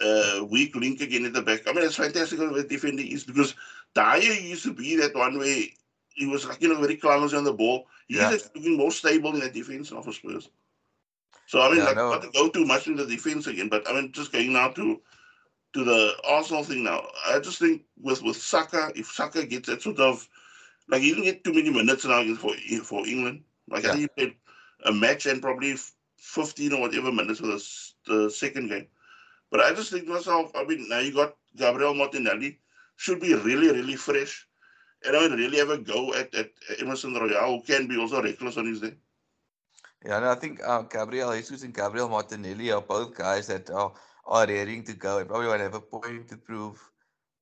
uh, 0.01 0.43
weak 0.45 0.75
link 0.75 1.01
again 1.01 1.25
at 1.25 1.33
the 1.33 1.41
back. 1.41 1.67
I 1.67 1.71
mean, 1.73 1.85
it's 1.85 1.95
fantastic 1.95 2.39
what 2.39 2.53
the 2.55 2.63
defender 2.63 3.03
is 3.03 3.23
because 3.23 3.55
Dier 3.95 4.33
used 4.33 4.63
to 4.63 4.73
be 4.73 4.95
that 4.97 5.15
one 5.15 5.39
way. 5.39 5.73
he 6.13 6.25
was 6.27 6.45
like, 6.45 6.61
you 6.61 6.67
know, 6.67 6.79
very 6.79 6.95
clumsy 6.95 7.37
on 7.37 7.43
the 7.45 7.53
ball. 7.53 7.87
He's 8.07 8.17
Yeah. 8.19 8.29
looking 8.29 8.77
more 8.77 8.91
stable 8.91 9.33
in 9.33 9.39
the 9.39 9.49
defense 9.49 9.91
now 9.91 10.01
for 10.01 10.11
Spurs. 10.11 10.49
So 11.47 11.61
I 11.61 11.69
mean, 11.69 11.79
Yeah, 11.79 11.85
like, 11.85 11.95
no. 11.95 12.11
not 12.11 12.21
to 12.21 12.29
go 12.31 12.49
too 12.49 12.65
much 12.65 12.87
in 12.87 12.95
the 12.95 13.05
defense 13.05 13.47
again, 13.47 13.69
but 13.69 13.89
I 13.89 13.93
mean, 13.93 14.11
just 14.11 14.31
going 14.31 14.53
now 14.53 14.69
to 14.69 15.01
to 15.73 15.83
the 15.83 16.13
Arsenal 16.27 16.63
thing 16.63 16.83
now. 16.83 17.07
I 17.27 17.39
just 17.39 17.59
think 17.59 17.83
with 17.99 18.21
with 18.21 18.37
Saka, 18.37 18.91
if 18.95 19.11
Saka 19.11 19.45
gets 19.45 19.67
that 19.67 19.81
sort 19.81 19.99
of 19.99 20.27
like 20.89 21.01
he 21.01 21.09
didn't 21.09 21.25
get 21.25 21.43
too 21.43 21.53
many 21.53 21.69
minutes 21.69 22.05
now 22.05 22.23
for 22.35 22.53
for 22.83 23.07
England. 23.07 23.43
Like 23.69 23.85
I 23.85 23.89
think 23.89 23.99
he 23.99 24.07
played 24.07 24.35
a 24.85 24.91
match 24.91 25.25
and 25.25 25.41
probably 25.41 25.75
fifteen 26.17 26.73
or 26.73 26.81
whatever 26.81 27.11
minutes 27.11 27.39
for 27.39 27.47
the, 27.47 27.63
the 28.07 28.29
second 28.29 28.69
game. 28.69 28.87
But 29.49 29.61
I 29.61 29.73
just 29.73 29.91
think 29.91 30.05
to 30.05 30.13
myself, 30.13 30.51
I 30.55 30.63
mean, 30.63 30.87
now 30.87 30.99
you 30.99 31.13
got 31.13 31.35
Gabriel 31.55 31.93
Martinelli, 31.93 32.59
should 32.95 33.19
be 33.19 33.33
really, 33.33 33.69
really 33.69 33.95
fresh. 33.95 34.47
And 35.03 35.15
I 35.15 35.21
would 35.21 35.37
really 35.37 35.57
have 35.57 35.71
a 35.71 35.77
go 35.77 36.13
at, 36.13 36.33
at 36.35 36.51
Emerson 36.79 37.13
Royal, 37.15 37.57
who 37.57 37.63
can 37.63 37.87
be 37.87 37.97
also 37.97 38.21
reckless 38.21 38.57
on 38.57 38.67
his 38.67 38.79
day. 38.79 38.93
Yeah, 40.05 40.17
and 40.17 40.25
I 40.25 40.35
think 40.35 40.61
uh, 40.65 40.83
Gabriel 40.83 41.33
Jesus 41.33 41.63
and 41.63 41.73
Gabriel 41.73 42.09
Martinelli 42.09 42.71
are 42.71 42.81
both 42.81 43.15
guys 43.15 43.47
that 43.47 43.69
are, 43.69 43.91
are 44.25 44.47
raring 44.47 44.83
to 44.85 44.93
go 44.93 45.17
and 45.19 45.27
probably 45.27 45.47
want 45.47 45.59
to 45.59 45.63
have 45.63 45.75
a 45.75 45.81
point 45.81 46.27
to 46.29 46.37
prove 46.37 46.79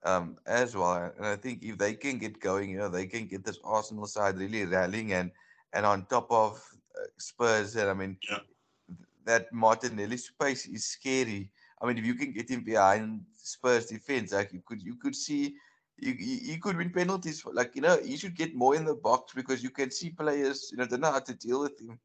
um, 0.03 0.37
as 0.45 0.75
well. 0.75 1.11
And 1.17 1.25
I 1.25 1.35
think 1.35 1.63
if 1.63 1.77
they 1.77 1.93
can 1.93 2.17
get 2.17 2.39
going, 2.39 2.69
you 2.69 2.77
know, 2.77 2.89
they 2.89 3.07
can 3.07 3.27
get 3.27 3.43
this 3.45 3.59
Arsenal 3.63 4.05
side 4.07 4.37
really 4.37 4.65
rallying 4.65 5.13
and 5.13 5.31
and 5.73 5.85
on 5.85 6.05
top 6.05 6.31
of 6.31 6.53
uh, 6.95 7.07
Spurs. 7.17 7.75
And 7.75 7.89
I 7.89 7.93
mean, 7.93 8.17
Yeah. 8.29 8.39
that 9.25 9.51
Martinelli 9.53 10.17
space 10.17 10.65
is 10.67 10.85
scary. 10.85 11.51
I 11.81 11.87
mean, 11.87 11.97
if 11.97 12.05
you 12.05 12.15
can 12.15 12.31
get 12.31 12.49
him 12.49 12.63
behind 12.63 13.21
Spurs 13.35 13.87
defense, 13.87 14.33
like 14.33 14.51
you 14.53 14.61
could 14.65 14.81
you 14.81 14.95
could 14.95 15.15
see. 15.15 15.55
You, 16.01 16.59
could 16.61 16.77
win 16.77 16.91
penalties. 16.91 17.41
For, 17.41 17.53
like 17.53 17.75
you 17.75 17.81
know, 17.81 17.97
you 17.99 18.17
should 18.17 18.35
get 18.35 18.55
more 18.55 18.75
in 18.75 18.85
the 18.85 18.95
box 18.95 19.33
because 19.33 19.61
you 19.63 19.69
can 19.69 19.91
see 19.91 20.09
players. 20.11 20.69
You 20.71 20.77
know, 20.77 20.85
they 20.85 20.91
don't 20.91 21.01
know 21.01 21.11
how 21.11 21.19
to 21.19 21.33
deal 21.33 21.61
with 21.61 21.79
him. 21.79 21.99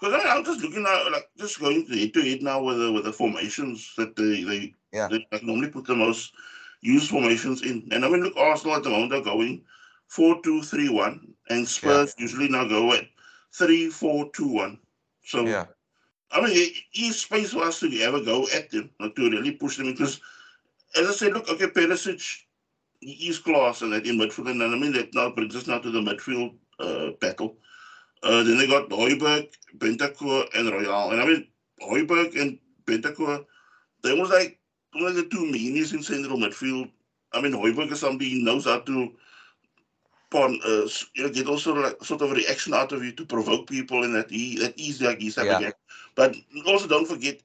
Because 0.00 0.14
I 0.14 0.18
mean, 0.18 0.26
I'm 0.36 0.44
just 0.44 0.60
looking 0.60 0.86
at 0.86 1.12
like 1.12 1.28
just 1.36 1.60
going 1.60 1.86
head 1.86 2.14
to 2.14 2.22
head 2.22 2.42
now 2.42 2.62
with 2.62 2.78
the 2.78 2.92
with 2.92 3.04
the 3.04 3.12
formations 3.12 3.94
that 3.96 4.14
they 4.16 4.44
they, 4.44 4.74
Yeah. 4.92 5.08
they 5.08 5.26
like, 5.32 5.42
normally 5.42 5.70
put 5.70 5.86
the 5.86 5.96
most 5.96 6.32
used 6.80 7.10
formations 7.10 7.62
in. 7.62 7.88
And 7.90 8.04
I 8.04 8.08
mean, 8.08 8.22
look, 8.22 8.36
Arsenal 8.36 8.76
at 8.76 8.84
the 8.84 8.90
moment 8.90 9.12
are 9.12 9.22
going 9.22 9.64
four 10.06 10.40
two 10.42 10.62
three 10.62 10.88
one, 10.88 11.34
and 11.50 11.66
Spurs 11.66 12.14
usually 12.18 12.48
now 12.48 12.66
go 12.68 12.92
at 12.92 13.06
three 13.52 13.90
four 13.90 14.30
two 14.32 14.48
one. 14.48 14.78
So 15.24 15.46
Yeah. 15.46 15.66
I 16.30 16.42
mean, 16.42 16.54
there 16.54 16.68
is 16.94 17.22
space 17.22 17.52
for 17.52 17.64
us 17.64 17.80
to 17.80 18.00
ever 18.02 18.20
go 18.22 18.46
at 18.54 18.70
them, 18.70 18.90
not 19.00 19.16
to 19.16 19.30
really 19.30 19.52
push 19.52 19.78
them 19.78 19.86
because, 19.86 20.20
as 20.94 21.08
I 21.08 21.12
said, 21.12 21.32
look, 21.32 21.48
okay, 21.48 21.66
Perisic, 21.68 22.44
is 23.00 23.38
class 23.38 23.80
and 23.82 23.92
that 23.92 24.06
in 24.06 24.18
midfield, 24.18 24.50
and 24.50 24.62
I 24.62 24.68
mean 24.76 24.92
that 24.92 25.14
now 25.14 25.30
brings 25.30 25.56
us 25.56 25.66
now 25.66 25.78
to 25.78 25.90
the 25.90 26.00
midfield 26.00 26.54
uh, 26.78 27.12
battle. 27.20 27.56
Uh, 28.22 28.42
then 28.42 28.58
they 28.58 28.66
got 28.66 28.88
Hojbjerg, 28.88 29.48
Bentancur, 29.78 30.48
and 30.54 30.70
Royal, 30.70 31.10
and 31.12 31.20
I 31.20 31.26
mean 31.26 31.46
Hojbjerg 31.80 32.40
and 32.40 32.58
Bentancur, 32.86 33.44
they 34.02 34.14
was 34.18 34.30
like 34.30 34.58
one 34.92 35.06
of 35.06 35.14
the 35.14 35.24
two 35.24 35.44
meanies 35.52 35.92
in 35.92 36.02
central 36.02 36.38
midfield. 36.38 36.90
I 37.32 37.40
mean, 37.40 37.52
Hojbjerg 37.52 37.92
is 37.92 38.00
somebody 38.00 38.30
who 38.30 38.44
knows 38.44 38.64
how 38.64 38.80
to. 38.80 39.12
Uh, 40.30 40.86
you 41.14 41.22
know, 41.22 41.30
get 41.30 41.48
also 41.48 41.74
like 41.74 42.04
sort 42.04 42.20
of 42.20 42.32
reaction 42.32 42.74
out 42.74 42.92
of 42.92 43.02
you 43.02 43.12
to 43.12 43.24
provoke 43.24 43.66
people, 43.66 44.04
and 44.04 44.14
that 44.14 44.30
he 44.30 44.58
that 44.58 44.78
is 44.78 45.00
like 45.00 45.20
his 45.20 45.36
type 45.36 45.46
Yeah. 45.46 45.70
But 46.14 46.36
also 46.66 46.86
don't 46.86 47.08
forget 47.08 47.40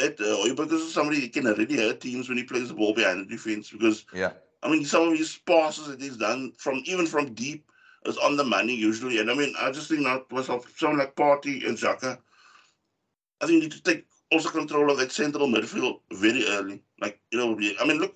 that 0.00 0.18
uh, 0.18 0.46
Hojbjerg 0.46 0.72
is 0.72 0.94
somebody 0.94 1.20
that 1.20 1.32
can 1.32 1.44
really 1.44 1.76
hurt 1.76 2.00
teams 2.00 2.28
when 2.28 2.38
he 2.38 2.44
plays 2.44 2.68
the 2.68 2.74
ball 2.74 2.94
behind 2.94 3.20
the 3.20 3.26
defense 3.26 3.70
because 3.70 4.06
Yeah. 4.14 4.32
I 4.62 4.70
mean 4.70 4.84
some 4.86 5.08
of 5.08 5.18
his 5.18 5.36
passes 5.36 5.88
that 5.88 6.00
he's 6.00 6.16
done 6.16 6.52
from 6.56 6.82
even 6.86 7.06
from 7.06 7.34
deep 7.34 7.66
is 8.06 8.18
on 8.18 8.36
the 8.36 8.44
money 8.44 8.74
usually. 8.74 9.18
And 9.18 9.30
I 9.30 9.34
mean 9.34 9.54
I 9.58 9.70
just 9.70 9.88
think 9.88 10.02
to 10.02 10.24
myself 10.30 10.66
someone 10.76 10.98
like 10.98 11.16
Partey 11.16 11.66
and 11.66 11.76
Xhaka, 11.76 12.18
I 13.40 13.46
think 13.46 13.56
you 13.56 13.60
need 13.60 13.72
to 13.72 13.82
take 13.82 14.06
also 14.32 14.48
control 14.48 14.90
of 14.90 14.98
that 14.98 15.12
central 15.12 15.48
midfield 15.48 16.00
very 16.12 16.46
early. 16.48 16.82
Like 17.00 17.20
you 17.30 17.38
know, 17.38 17.52
I 17.80 17.86
mean 17.86 17.98
look, 17.98 18.14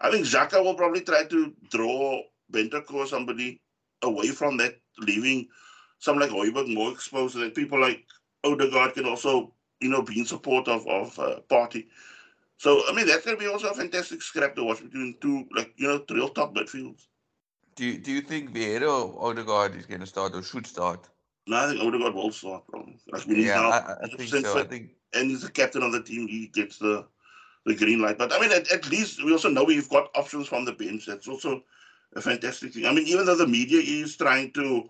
I 0.00 0.10
think 0.10 0.26
Xhaka 0.26 0.62
will 0.62 0.74
probably 0.74 1.02
try 1.02 1.24
to 1.24 1.52
draw 1.70 2.22
Bentancur 2.52 2.94
or 2.94 3.06
somebody 3.06 3.60
away 4.02 4.28
from 4.28 4.56
that, 4.58 4.78
leaving 4.98 5.48
someone 5.98 6.28
like 6.28 6.36
Hojbjerg 6.36 6.74
more 6.74 6.90
exposed 6.92 7.36
that 7.38 7.54
people 7.54 7.80
like 7.80 8.04
Odegaard 8.44 8.94
can 8.94 9.06
also, 9.06 9.54
you 9.80 9.88
know, 9.88 10.02
be 10.02 10.18
in 10.18 10.26
support 10.26 10.66
of, 10.68 10.86
of 10.88 11.18
uh, 11.18 11.40
Partey. 11.48 11.86
So, 12.56 12.82
I 12.88 12.92
mean, 12.92 13.06
that's 13.06 13.24
to 13.24 13.36
be 13.36 13.46
also 13.46 13.70
a 13.70 13.74
fantastic 13.74 14.20
scrap 14.22 14.56
to 14.56 14.64
watch 14.64 14.82
between 14.82 15.16
two, 15.20 15.46
like, 15.54 15.72
you 15.76 15.88
know, 15.88 16.04
real 16.10 16.28
top 16.28 16.54
midfields. 16.54 17.06
Do 17.74 17.86
you, 17.86 17.98
do 17.98 18.12
you 18.12 18.20
think 18.20 18.52
Vieira 18.52 18.88
or 18.88 19.30
Odegaard 19.30 19.74
is 19.76 19.86
going 19.86 20.00
to 20.00 20.06
start 20.06 20.34
or 20.34 20.42
should 20.42 20.66
start? 20.66 21.08
No, 21.46 21.56
I 21.56 21.68
think 21.68 21.80
Odegaard 21.82 22.14
will 22.14 22.30
start, 22.30 22.66
bro. 22.66 22.86
I 23.12 23.24
mean, 23.26 23.40
Yeah, 23.46 23.54
now 23.60 23.70
I, 23.70 23.94
I- 24.02 24.06
think 24.08 24.20
100% 24.20 24.42
so. 24.42 24.58
I 24.58 24.64
think 24.64 24.90
and 25.14 25.30
he's 25.30 25.42
the 25.42 25.50
captain 25.50 25.82
of 25.82 25.92
the 25.92 26.02
team. 26.02 26.26
He 26.26 26.46
gets 26.48 26.78
the 26.78 27.06
the 27.66 27.74
green 27.74 28.00
light. 28.00 28.18
But 28.18 28.32
I 28.32 28.40
mean, 28.40 28.50
at, 28.50 28.70
at 28.72 28.90
least 28.90 29.22
we 29.24 29.32
also 29.32 29.48
know 29.48 29.62
we've 29.64 29.88
got 29.88 30.10
options 30.16 30.48
from 30.48 30.64
the 30.64 30.72
bench. 30.72 31.06
That's 31.06 31.28
also 31.28 31.62
a 32.16 32.20
fantastic 32.20 32.72
thing. 32.72 32.86
I 32.86 32.92
mean, 32.92 33.06
even 33.06 33.26
though 33.26 33.36
the 33.36 33.46
media 33.46 33.80
is 33.80 34.16
trying 34.16 34.52
to, 34.52 34.88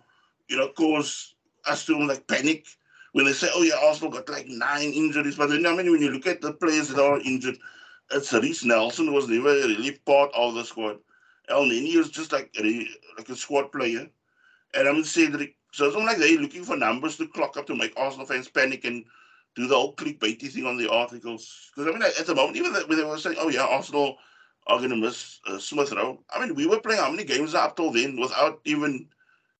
you 0.49 0.57
know, 0.57 0.69
cause 0.69 1.35
us 1.67 1.85
to 1.87 1.99
like 2.07 2.27
panic 2.29 2.67
when 3.13 3.27
they 3.27 3.33
say, 3.33 3.49
"Oh 3.55 3.63
yeah, 3.63 3.75
Arsenal 3.83 4.13
got 4.13 4.29
like 4.29 4.47
nine 4.47 4.93
injuries," 4.93 5.37
but 5.37 5.51
then 5.51 5.67
I 5.67 5.75
mean, 5.75 5.91
when 5.91 6.01
you 6.03 6.11
look 6.11 6.27
at 6.27 6.41
the 6.41 6.53
players 6.55 6.89
that 6.89 7.03
are 7.03 7.21
injured, 7.21 7.59
it's 8.13 8.33
Reiss 8.33 8.65
Nelson 8.65 9.13
was 9.13 9.29
never 9.29 9.53
really 9.55 9.93
part 10.07 10.31
of 10.35 10.55
the 10.55 10.65
squad. 10.65 10.99
Elneny 11.51 11.97
is 11.97 12.11
just 12.11 12.33
like 12.33 12.55
a, 12.59 12.89
like 13.17 13.29
a 13.29 13.37
squad 13.37 13.73
player, 13.73 14.09
and 14.75 14.89
I 14.89 14.93
mean 14.93 15.05
Cedric. 15.05 15.57
So 15.73 15.87
it's 15.87 15.97
not 15.97 16.05
like 16.05 16.19
they're 16.19 16.39
looking 16.39 16.65
for 16.65 16.77
numbers 16.77 17.17
to 17.17 17.27
clock 17.29 17.57
up 17.57 17.67
to 17.67 17.75
make 17.75 17.95
Arsenal 17.97 18.27
fans 18.27 18.49
panic 18.49 18.85
and 18.85 19.05
do 19.55 19.67
the 19.67 19.75
whole 19.75 19.95
clickbaity 19.97 20.51
thing 20.51 20.67
on 20.67 20.77
the 20.77 20.91
articles. 20.91 21.71
Because 21.75 21.89
I 21.89 21.93
mean, 21.93 22.03
at 22.03 22.27
the 22.27 22.35
moment, 22.35 22.57
even 22.57 22.73
when 22.73 22.99
they 22.99 23.05
were 23.05 23.19
saying, 23.19 23.37
"Oh 23.39 23.49
yeah, 23.49 23.65
Arsenal 23.65 24.19
are 24.67 24.79
going 24.79 24.91
to 24.91 24.97
miss 24.97 25.41
uh, 25.47 25.59
Smith 25.59 25.93
Rowe," 25.93 26.23
I 26.31 26.41
mean, 26.45 26.55
we 26.55 26.67
were 26.67 26.81
playing 26.81 27.01
how 27.01 27.11
many 27.11 27.25
games 27.25 27.55
up 27.55 27.77
till 27.77 27.91
then 27.91 28.19
without 28.21 28.61
even 28.65 29.09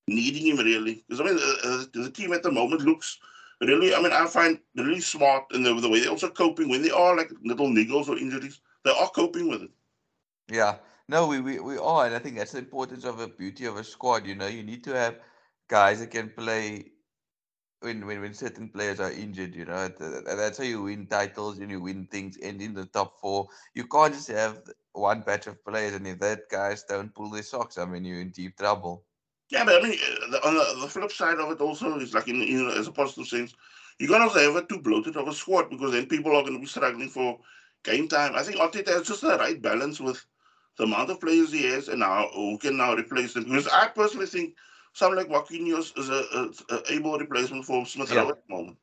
needing 0.07 0.47
him 0.47 0.65
really. 0.65 1.03
Because 1.07 1.21
I 1.21 1.23
mean, 1.25 1.37
uh, 1.37 1.69
uh, 1.69 1.85
the 1.93 2.11
team 2.11 2.33
at 2.33 2.43
the 2.43 2.51
moment 2.51 2.81
looks 2.81 3.19
really. 3.61 3.93
I 3.93 4.01
mean, 4.01 4.11
I 4.11 4.25
find 4.27 4.59
really 4.75 5.01
smart 5.01 5.45
in 5.53 5.63
the, 5.63 5.73
the 5.79 5.89
way 5.89 5.99
they're 6.01 6.11
also 6.11 6.29
coping 6.29 6.69
when 6.69 6.81
they 6.81 6.91
are 6.91 7.15
like 7.15 7.31
little 7.43 7.67
niggles 7.67 8.07
or 8.07 8.17
injuries. 8.17 8.61
They 8.83 8.91
are 8.91 9.09
coping 9.09 9.47
with 9.49 9.63
it. 9.63 9.71
Yeah. 10.49 10.75
No, 11.13 11.27
we, 11.27 11.41
we, 11.41 11.59
we 11.59 11.77
are, 11.77 12.07
and 12.07 12.15
I 12.15 12.17
think 12.17 12.37
that's 12.37 12.53
the 12.53 12.57
importance 12.57 13.05
of 13.05 13.19
a 13.19 13.27
beauty 13.27 13.65
of 13.65 13.77
a 13.77 13.83
squad. 13.83 14.25
You 14.25 14.33
know, 14.33 14.47
you 14.47 14.63
need 14.63 14.83
to 14.85 14.95
have 14.95 15.19
guys 15.69 15.99
that 15.99 16.09
can 16.09 16.31
play 16.31 16.85
when 17.81 18.07
when, 18.07 18.19
when 18.19 18.33
certain 18.33 18.67
players 18.67 18.99
are 18.99 19.11
injured, 19.11 19.53
you 19.53 19.65
know, 19.65 19.89
that's 20.25 20.57
how 20.57 20.63
you 20.63 20.81
win 20.81 21.05
titles 21.05 21.59
and 21.59 21.69
you 21.69 21.79
win 21.81 22.07
things 22.07 22.37
and 22.41 22.59
in 22.59 22.73
the 22.73 22.87
top 22.87 23.19
four. 23.21 23.47
You 23.75 23.85
can't 23.85 24.15
just 24.15 24.29
have 24.29 24.61
one 24.93 25.21
batch 25.21 25.45
of 25.45 25.63
players 25.63 25.93
and 25.93 26.07
if 26.07 26.17
that 26.17 26.49
guys 26.49 26.83
don't 26.89 27.13
pull 27.13 27.29
their 27.29 27.43
socks, 27.43 27.77
I 27.77 27.85
mean, 27.85 28.05
you're 28.05 28.19
in 28.21 28.31
deep 28.31 28.57
trouble. 28.57 29.05
Yeah, 29.51 29.65
but 29.65 29.83
I 29.83 29.87
mean, 29.87 29.99
uh, 30.33 30.47
on 30.47 30.55
the, 30.55 30.81
the 30.81 30.87
flip 30.87 31.11
side 31.11 31.37
of 31.37 31.51
it 31.51 31.61
also 31.61 31.95
is 31.99 32.15
like 32.15 32.27
in, 32.27 32.41
in 32.41 32.71
as 32.71 32.87
a 32.87 32.91
positive 32.91 33.27
sense, 33.27 33.53
you 33.99 34.07
can't 34.07 34.23
also 34.23 34.39
have 34.39 34.55
a 34.55 34.65
too 34.65 34.81
bloated 34.81 35.15
of 35.17 35.27
a 35.27 35.33
squad 35.33 35.69
because 35.69 35.91
then 35.91 36.07
people 36.07 36.35
are 36.35 36.43
to 36.43 36.59
be 36.59 36.65
struggling 36.65 37.09
for 37.09 37.37
game 37.83 38.07
time. 38.07 38.33
I 38.33 38.41
think 38.41 38.57
Arteta 38.57 38.87
has 38.87 39.07
just 39.07 39.21
the 39.21 39.37
right 39.37 39.61
balance 39.61 40.01
with 40.01 40.25
the 40.77 40.83
amount 40.83 41.09
of 41.09 41.19
players 41.19 41.51
he 41.51 41.65
has 41.67 41.87
and 41.87 41.99
now 41.99 42.27
who 42.33 42.57
can 42.57 42.77
now 42.77 42.95
replace 42.95 43.33
them. 43.33 43.45
Because 43.45 43.67
I 43.67 43.87
personally 43.87 44.25
think 44.25 44.55
someone 44.93 45.17
like 45.17 45.29
Marquinhos 45.29 45.97
is 45.97 46.09
a, 46.09 46.23
a, 46.33 46.75
a 46.75 46.93
able 46.93 47.17
replacement 47.17 47.65
for 47.65 47.85
Smith 47.85 48.11
yeah. 48.11 48.21
at 48.21 48.27
the 48.27 48.53
moment. 48.53 48.77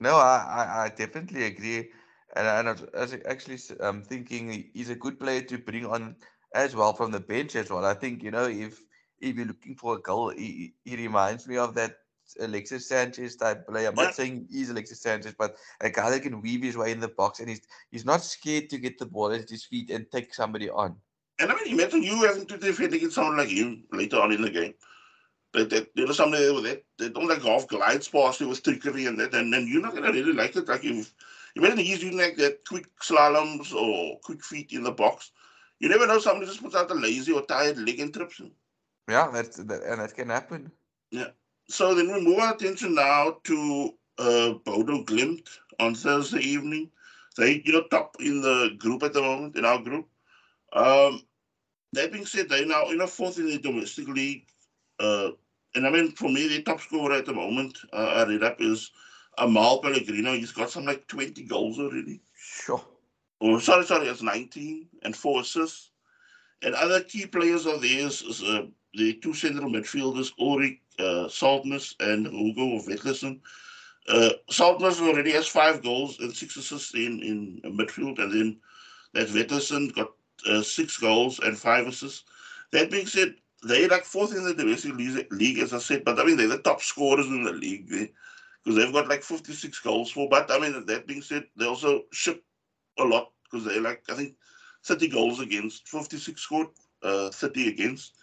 No, 0.00 0.16
I, 0.16 0.44
I, 0.48 0.84
I 0.84 0.88
definitely 0.90 1.44
agree. 1.44 1.90
And, 2.34 2.46
and 2.46 2.68
I 2.68 3.00
was 3.00 3.16
actually 3.26 3.58
um, 3.80 4.02
thinking 4.02 4.70
he's 4.74 4.90
a 4.90 4.94
good 4.94 5.18
player 5.18 5.40
to 5.42 5.58
bring 5.58 5.86
on 5.86 6.16
as 6.54 6.76
well 6.76 6.92
from 6.92 7.10
the 7.10 7.20
bench 7.20 7.56
as 7.56 7.70
well. 7.70 7.84
I 7.84 7.94
think, 7.94 8.22
you 8.22 8.30
know, 8.30 8.44
if 8.44 8.80
if 9.18 9.36
you're 9.36 9.46
looking 9.46 9.74
for 9.76 9.94
a 9.94 10.00
goal, 10.00 10.30
he, 10.30 10.74
he 10.84 10.96
reminds 10.96 11.48
me 11.48 11.56
of 11.56 11.74
that 11.74 11.96
Alexis 12.40 12.88
Sanchez 12.88 13.36
type 13.36 13.66
player. 13.66 13.88
I'm 13.88 13.94
not 13.94 14.14
saying 14.14 14.48
he's 14.50 14.68
Alexis 14.68 15.00
Sanchez, 15.00 15.34
but 15.38 15.56
a 15.80 15.88
guy 15.88 16.10
that 16.10 16.22
can 16.22 16.42
weave 16.42 16.62
his 16.62 16.76
way 16.76 16.92
in 16.92 17.00
the 17.00 17.08
box 17.08 17.40
and 17.40 17.48
he's 17.48 17.62
he's 17.90 18.04
not 18.04 18.22
scared 18.22 18.68
to 18.70 18.78
get 18.78 18.98
the 18.98 19.06
ball 19.06 19.32
at 19.32 19.48
his 19.48 19.64
feet 19.64 19.90
and 19.90 20.10
take 20.10 20.34
somebody 20.34 20.68
on. 20.68 20.96
And 21.38 21.50
I 21.50 21.54
mean, 21.54 21.74
imagine 21.74 22.02
you 22.02 22.24
having 22.24 22.46
to 22.46 22.56
defend 22.56 22.94
against 22.94 23.14
someone 23.14 23.36
like 23.36 23.48
him 23.48 23.84
later 23.92 24.18
on 24.18 24.32
in 24.32 24.42
the 24.42 24.50
game 24.50 24.74
that, 25.56 25.70
that 25.70 25.88
you 25.94 26.06
know 26.06 26.12
somebody 26.12 26.50
with 26.50 26.64
that 26.64 26.84
they 26.98 27.08
don't 27.08 27.28
like 27.28 27.42
golf 27.42 27.66
glides 27.66 28.08
past 28.08 28.40
you 28.40 28.48
with 28.48 28.62
trickery 28.62 29.06
and 29.06 29.18
that, 29.18 29.34
and 29.34 29.52
then 29.52 29.66
you're 29.66 29.82
not 29.82 29.94
gonna 29.94 30.12
really 30.12 30.32
like 30.32 30.54
it. 30.54 30.68
Like 30.68 30.84
if 30.84 31.12
imagine 31.56 31.78
he's 31.78 32.00
doing 32.00 32.18
like 32.18 32.36
that 32.36 32.64
quick 32.66 32.86
slaloms 33.00 33.74
or 33.74 34.18
quick 34.20 34.44
feet 34.44 34.72
in 34.72 34.82
the 34.82 34.92
box. 34.92 35.32
You 35.80 35.88
never 35.88 36.06
know 36.06 36.18
somebody 36.18 36.46
just 36.46 36.62
puts 36.62 36.74
out 36.74 36.90
a 36.90 36.94
lazy 36.94 37.32
or 37.32 37.42
tired 37.42 37.78
leg 37.78 38.00
and 38.00 38.12
trips 38.12 38.38
him. 38.38 38.52
Yeah, 39.08 39.30
that's 39.32 39.56
that, 39.56 39.82
and 39.82 40.00
that 40.00 40.14
can 40.14 40.30
happen. 40.30 40.70
Yeah. 41.10 41.28
So 41.68 41.94
then 41.94 42.12
we 42.12 42.20
move 42.20 42.38
our 42.38 42.54
attention 42.54 42.94
now 42.94 43.36
to 43.44 43.90
uh, 44.18 44.52
Bodo 44.64 45.04
Glimt 45.04 45.48
on 45.80 45.94
Thursday 45.94 46.40
evening. 46.40 46.90
They, 47.36 47.62
you 47.64 47.72
know, 47.72 47.84
top 47.90 48.16
in 48.20 48.40
the 48.40 48.70
group 48.78 49.02
at 49.02 49.12
the 49.12 49.20
moment 49.20 49.56
in 49.56 49.64
our 49.66 49.78
group. 49.78 50.08
Um, 50.72 51.22
that 51.96 52.12
being 52.12 52.26
said, 52.26 52.48
they're 52.48 52.66
now 52.66 52.90
in 52.90 53.00
a 53.00 53.06
fourth 53.06 53.38
in 53.38 53.46
the 53.46 53.58
domestic 53.58 54.08
league. 54.08 54.46
Uh, 54.98 55.30
and 55.74 55.86
I 55.86 55.90
mean, 55.90 56.12
for 56.12 56.28
me, 56.28 56.48
the 56.48 56.62
top 56.62 56.80
scorer 56.80 57.14
at 57.14 57.26
the 57.26 57.32
moment, 57.32 57.78
uh, 57.92 58.14
I 58.16 58.26
read 58.26 58.42
up, 58.42 58.60
is 58.60 58.90
Amahl 59.38 59.82
Pellegrino. 59.82 60.32
He's 60.32 60.52
got 60.52 60.70
some 60.70 60.86
like 60.86 61.06
20 61.06 61.42
goals 61.44 61.78
already. 61.78 62.20
Sure. 62.34 62.82
Oh, 63.40 63.58
sorry, 63.58 63.84
sorry, 63.84 64.08
it's 64.08 64.22
19 64.22 64.88
and 65.02 65.14
four 65.14 65.40
assists. 65.42 65.90
And 66.62 66.74
other 66.74 67.02
key 67.02 67.26
players 67.26 67.66
of 67.66 67.82
theirs 67.82 68.22
is 68.22 68.42
uh, 68.42 68.66
the 68.94 69.14
two 69.14 69.34
central 69.34 69.70
midfielders, 69.70 70.32
Ulrik 70.40 70.80
uh, 70.98 71.28
Saltnes 71.28 71.94
and 72.00 72.26
Hugo 72.26 72.78
Vetlesen. 72.80 73.40
Uh, 74.08 74.30
Saltnes 74.50 75.00
already 75.00 75.32
has 75.32 75.46
five 75.46 75.82
goals 75.82 76.18
and 76.20 76.34
six 76.34 76.56
assists 76.56 76.94
in, 76.94 77.20
in 77.22 77.60
midfield. 77.76 78.18
And 78.18 78.32
then 78.32 78.60
that 79.12 79.28
Vetlesen 79.28 79.94
got 79.94 80.15
uh, 80.48 80.62
six 80.62 80.96
goals 80.98 81.38
and 81.40 81.58
five 81.58 81.86
assists. 81.86 82.24
That 82.72 82.90
being 82.90 83.06
said, 83.06 83.34
they're 83.62 83.88
like 83.88 84.04
fourth 84.04 84.34
in 84.34 84.44
the 84.44 84.54
domestic 84.54 84.92
league, 85.30 85.58
as 85.58 85.72
I 85.72 85.78
said, 85.78 86.04
but 86.04 86.18
I 86.18 86.24
mean, 86.24 86.36
they're 86.36 86.48
the 86.48 86.58
top 86.58 86.82
scorers 86.82 87.26
in 87.26 87.44
the 87.44 87.52
league 87.52 87.88
because 87.88 88.76
they've 88.76 88.92
got 88.92 89.08
like 89.08 89.22
56 89.22 89.78
goals 89.80 90.10
for. 90.10 90.28
But 90.28 90.50
I 90.50 90.58
mean, 90.58 90.84
that 90.86 91.06
being 91.06 91.22
said, 91.22 91.46
they 91.56 91.66
also 91.66 92.02
ship 92.12 92.42
a 92.98 93.04
lot 93.04 93.32
because 93.44 93.64
they're 93.64 93.80
like, 93.80 94.02
I 94.08 94.14
think, 94.14 94.34
30 94.84 95.08
goals 95.08 95.40
against, 95.40 95.88
56 95.88 96.40
scored, 96.40 96.68
uh, 97.02 97.30
30 97.30 97.68
against. 97.68 98.14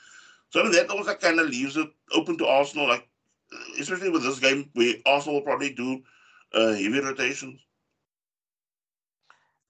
So 0.50 0.60
I 0.60 0.64
mean, 0.64 0.74
that 0.74 0.90
also 0.90 1.16
kind 1.16 1.40
of 1.40 1.50
leaves 1.50 1.78
it 1.78 1.90
open 2.14 2.38
to 2.38 2.48
Arsenal, 2.48 2.88
like, 2.88 3.08
especially 3.80 4.10
with 4.10 4.24
this 4.24 4.40
game 4.40 4.70
where 4.74 4.96
Arsenal 5.06 5.36
will 5.36 5.46
probably 5.46 5.74
do 5.74 6.02
uh, 6.54 6.74
heavy 6.74 7.00
rotations. 7.00 7.60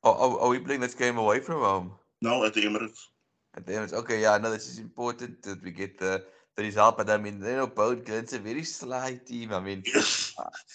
Are, 0.04 0.14
are, 0.14 0.50
we 0.50 0.60
playing 0.60 0.82
this 0.82 0.96
game 0.96 1.18
away 1.18 1.40
from 1.40 1.62
home? 1.62 1.94
No, 2.24 2.46
at 2.46 2.54
the 2.54 2.62
Emirates. 2.62 3.02
At 3.56 3.66
the 3.68 3.76
end, 3.76 3.92
okay, 3.92 4.22
yeah, 4.22 4.32
I 4.32 4.38
know 4.38 4.50
this 4.50 4.70
is 4.70 4.80
important 4.80 5.44
that 5.44 5.62
we 5.62 5.72
get 5.72 6.00
the, 6.00 6.24
the 6.56 6.64
result, 6.64 6.98
but 6.98 7.10
I 7.10 7.18
mean, 7.18 7.42
you 7.44 7.58
know, 7.58 7.68
Bodo 7.68 8.02
Glimt's 8.02 8.32
a 8.32 8.40
very 8.40 8.64
sly 8.64 9.20
team. 9.26 9.52
I 9.54 9.60
mean, 9.60 9.84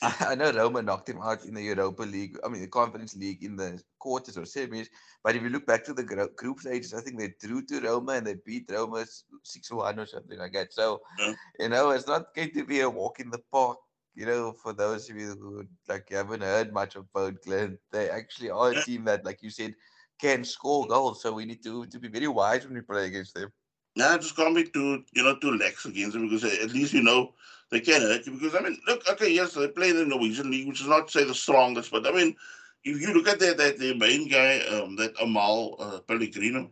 I, 0.02 0.12
I, 0.20 0.34
know 0.34 0.52
Roma 0.52 0.82
knocked 0.82 1.08
him 1.08 1.22
out 1.22 1.46
in 1.46 1.54
the 1.54 1.62
Europa 1.62 2.02
League, 2.02 2.38
I 2.44 2.48
mean, 2.48 2.60
the 2.60 2.68
Conference 2.68 3.16
League 3.16 3.42
in 3.42 3.56
the 3.56 3.82
quarters 3.98 4.36
or 4.36 4.42
semis, 4.42 4.88
but 5.24 5.36
if 5.36 5.42
you 5.42 5.48
look 5.48 5.66
back 5.66 5.84
to 5.86 5.94
the 5.94 6.04
group 6.36 6.60
stages, 6.60 6.92
I 6.92 7.00
think 7.00 7.18
they 7.18 7.32
drew 7.40 7.62
to 7.62 7.80
Roma 7.80 8.12
and 8.12 8.26
they 8.26 8.36
beat 8.44 8.70
Roma 8.70 9.06
6 9.42 9.70
1 9.72 9.98
or 9.98 10.06
something 10.06 10.38
like 10.38 10.52
that. 10.52 10.74
So, 10.74 11.00
yeah. 11.18 11.32
you 11.58 11.70
know, 11.70 11.90
it's 11.90 12.06
not 12.06 12.34
going 12.34 12.50
to 12.50 12.64
be 12.64 12.80
a 12.80 12.90
walk 12.90 13.20
in 13.20 13.30
the 13.30 13.40
park 13.50 13.78
you 14.18 14.26
know, 14.26 14.50
for 14.50 14.72
those 14.72 15.08
of 15.08 15.16
you 15.16 15.36
who 15.40 15.64
like 15.88 16.08
you 16.10 16.16
haven't 16.16 16.42
heard 16.42 16.72
much 16.72 16.96
of 16.96 17.10
Bodo 17.12 17.36
Glimt, 17.46 17.78
they 17.92 18.10
actually 18.10 18.50
are 18.50 18.72
a 18.72 18.82
team 18.82 19.04
that, 19.04 19.24
like 19.24 19.44
you 19.44 19.50
said, 19.50 19.76
can 20.18 20.44
score 20.44 20.86
goals. 20.86 21.22
So 21.22 21.32
we 21.32 21.44
need 21.44 21.62
to 21.64 21.86
to 21.86 21.98
be 21.98 22.08
very 22.08 22.28
wise 22.28 22.64
when 22.64 22.74
we 22.74 22.80
play 22.80 23.06
against 23.06 23.34
them. 23.34 23.52
Nah, 23.96 24.18
just 24.18 24.36
can't 24.36 24.54
be 24.54 24.64
too 24.64 25.04
you 25.12 25.22
know 25.22 25.36
too 25.36 25.56
lax 25.56 25.84
against 25.84 26.12
them 26.12 26.28
because 26.28 26.44
at 26.44 26.70
least 26.70 26.92
you 26.92 27.02
know 27.02 27.34
they 27.70 27.80
can 27.80 28.00
hurt 28.00 28.26
you. 28.26 28.32
Because 28.32 28.54
I 28.54 28.60
mean, 28.60 28.78
look, 28.86 29.08
okay, 29.10 29.30
yes, 29.30 29.54
they 29.54 29.68
play 29.68 29.90
in 29.90 29.96
the 29.96 30.06
Norwegian 30.06 30.50
league, 30.50 30.68
which 30.68 30.80
is 30.80 30.86
not 30.86 31.10
say 31.10 31.24
the 31.24 31.34
strongest, 31.34 31.90
but 31.90 32.06
I 32.06 32.12
mean, 32.12 32.36
if 32.84 33.00
you 33.00 33.12
look 33.12 33.28
at 33.28 33.40
that 33.40 33.58
that 33.58 33.78
the 33.78 33.94
main 33.94 34.28
guy, 34.28 34.60
um, 34.60 34.96
that 34.96 35.14
Amahl 35.20 35.76
uh, 35.78 35.98
Pellegrino, 36.00 36.70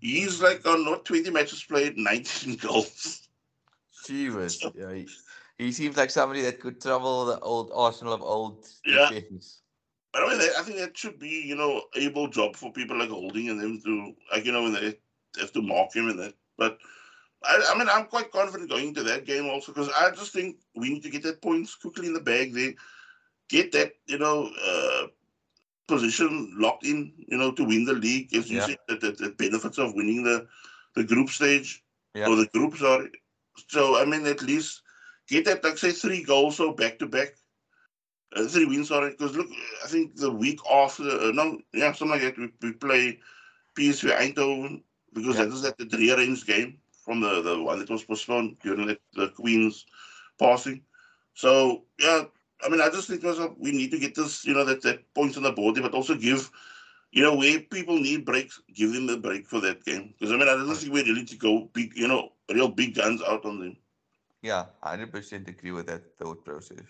he's 0.00 0.42
like 0.42 0.66
on 0.66 0.84
not 0.84 1.04
twenty 1.04 1.30
matches 1.30 1.62
played, 1.62 1.96
nineteen 1.96 2.56
goals. 2.56 3.28
Jesus, 4.06 4.64
yeah. 4.74 4.92
He, 4.94 5.08
he 5.58 5.72
seems 5.72 5.96
like 5.96 6.10
somebody 6.10 6.42
that 6.42 6.60
could 6.60 6.80
trouble 6.80 7.26
the 7.26 7.38
old 7.40 7.70
Arsenal 7.74 8.14
of 8.14 8.22
old 8.22 8.66
yeah. 8.86 9.08
defense. 9.10 9.60
But 10.12 10.22
I 10.22 10.28
mean, 10.28 10.50
I 10.58 10.62
think 10.62 10.78
that 10.78 10.96
should 10.96 11.18
be, 11.18 11.28
you 11.28 11.54
know, 11.54 11.82
able 11.94 12.28
job 12.28 12.56
for 12.56 12.72
people 12.72 12.98
like 12.98 13.10
Holding 13.10 13.50
and 13.50 13.60
them 13.60 13.80
to, 13.84 14.14
like, 14.32 14.44
you 14.44 14.52
know, 14.52 14.62
when 14.62 14.72
they 14.72 14.98
have 15.38 15.52
to 15.52 15.62
mark 15.62 15.94
him 15.94 16.08
and 16.08 16.18
that. 16.18 16.34
But 16.56 16.78
I, 17.44 17.72
I 17.72 17.78
mean, 17.78 17.88
I'm 17.90 18.06
quite 18.06 18.32
confident 18.32 18.70
going 18.70 18.88
into 18.88 19.02
that 19.04 19.26
game 19.26 19.46
also 19.46 19.72
because 19.72 19.90
I 19.90 20.10
just 20.10 20.32
think 20.32 20.56
we 20.74 20.90
need 20.90 21.02
to 21.02 21.10
get 21.10 21.22
that 21.24 21.42
points 21.42 21.74
quickly 21.74 22.06
in 22.06 22.14
the 22.14 22.20
bag 22.20 22.54
there, 22.54 22.72
get 23.48 23.70
that, 23.72 23.92
you 24.06 24.18
know, 24.18 24.50
uh, 24.66 25.06
position 25.86 26.54
locked 26.58 26.84
in, 26.84 27.12
you 27.26 27.36
know, 27.36 27.52
to 27.52 27.64
win 27.64 27.84
the 27.84 27.92
league. 27.92 28.34
As 28.34 28.50
you 28.50 28.58
yeah. 28.58 28.66
said, 28.66 28.78
the, 28.88 28.96
the, 28.96 29.12
the, 29.12 29.30
benefits 29.30 29.78
of 29.78 29.94
winning 29.94 30.24
the, 30.24 30.46
the 30.94 31.04
group 31.04 31.28
stage 31.28 31.84
yeah. 32.14 32.26
or 32.26 32.36
the 32.36 32.46
group, 32.46 32.76
sorry. 32.76 33.10
So, 33.68 34.00
I 34.00 34.04
mean, 34.04 34.26
at 34.26 34.42
least 34.42 34.82
get 35.28 35.44
that, 35.44 35.62
like, 35.62 35.78
say, 35.78 35.92
three 35.92 36.22
goals 36.22 36.56
so 36.56 36.72
back 36.72 36.98
to 36.98 37.06
back 37.06 37.34
uh, 38.36 38.46
three 38.46 38.66
wins 38.66 38.88
sorry. 38.88 39.10
Because 39.10 39.36
look, 39.36 39.48
I 39.84 39.88
think 39.88 40.16
the 40.16 40.30
week 40.30 40.60
after, 40.70 41.04
uh, 41.04 41.32
no, 41.32 41.60
yeah, 41.72 41.92
something 41.92 42.20
like 42.20 42.22
that, 42.22 42.38
we, 42.38 42.52
we 42.62 42.72
play 42.72 43.18
PSV 43.76 44.16
Eindhoven 44.16 44.82
because 45.12 45.36
yeah. 45.36 45.44
that 45.44 45.52
is 45.52 45.64
at 45.64 45.78
the 45.78 45.96
rearranged 45.96 46.46
game 46.46 46.78
from 47.04 47.20
the, 47.20 47.42
the 47.42 47.62
one 47.62 47.78
that 47.78 47.90
was 47.90 48.04
postponed 48.04 48.56
during 48.62 48.86
the, 48.86 48.98
the 49.14 49.28
Queen's 49.28 49.86
passing. 50.38 50.82
So, 51.34 51.84
yeah, 51.98 52.24
I 52.64 52.68
mean, 52.68 52.80
I 52.80 52.90
just 52.90 53.08
think 53.08 53.22
myself, 53.22 53.54
we 53.58 53.72
need 53.72 53.90
to 53.92 53.98
get 53.98 54.14
this, 54.14 54.44
you 54.44 54.54
know, 54.54 54.64
that, 54.64 54.82
that 54.82 55.14
points 55.14 55.36
on 55.36 55.44
the 55.44 55.52
board, 55.52 55.76
but 55.80 55.94
also 55.94 56.14
give 56.14 56.50
you 57.10 57.22
know, 57.22 57.34
where 57.34 57.60
people 57.60 57.98
need 57.98 58.24
breaks, 58.24 58.60
give 58.74 58.92
them 58.92 59.08
a 59.08 59.16
break 59.16 59.46
for 59.46 59.60
that 59.60 59.84
game. 59.84 60.14
Because 60.18 60.32
I 60.32 60.36
mean, 60.36 60.48
I 60.48 60.54
don't 60.54 60.74
think 60.74 60.92
we're 60.92 61.06
ready 61.06 61.24
to 61.24 61.36
go 61.36 61.68
big, 61.72 61.96
you 61.96 62.08
know, 62.08 62.32
real 62.50 62.68
big 62.68 62.94
guns 62.94 63.22
out 63.22 63.44
on 63.44 63.60
them. 63.60 63.76
Yeah, 64.42 64.66
hundred 64.82 65.10
percent 65.10 65.48
agree 65.48 65.72
with 65.72 65.86
that 65.86 66.18
thought 66.18 66.44
process. 66.44 66.84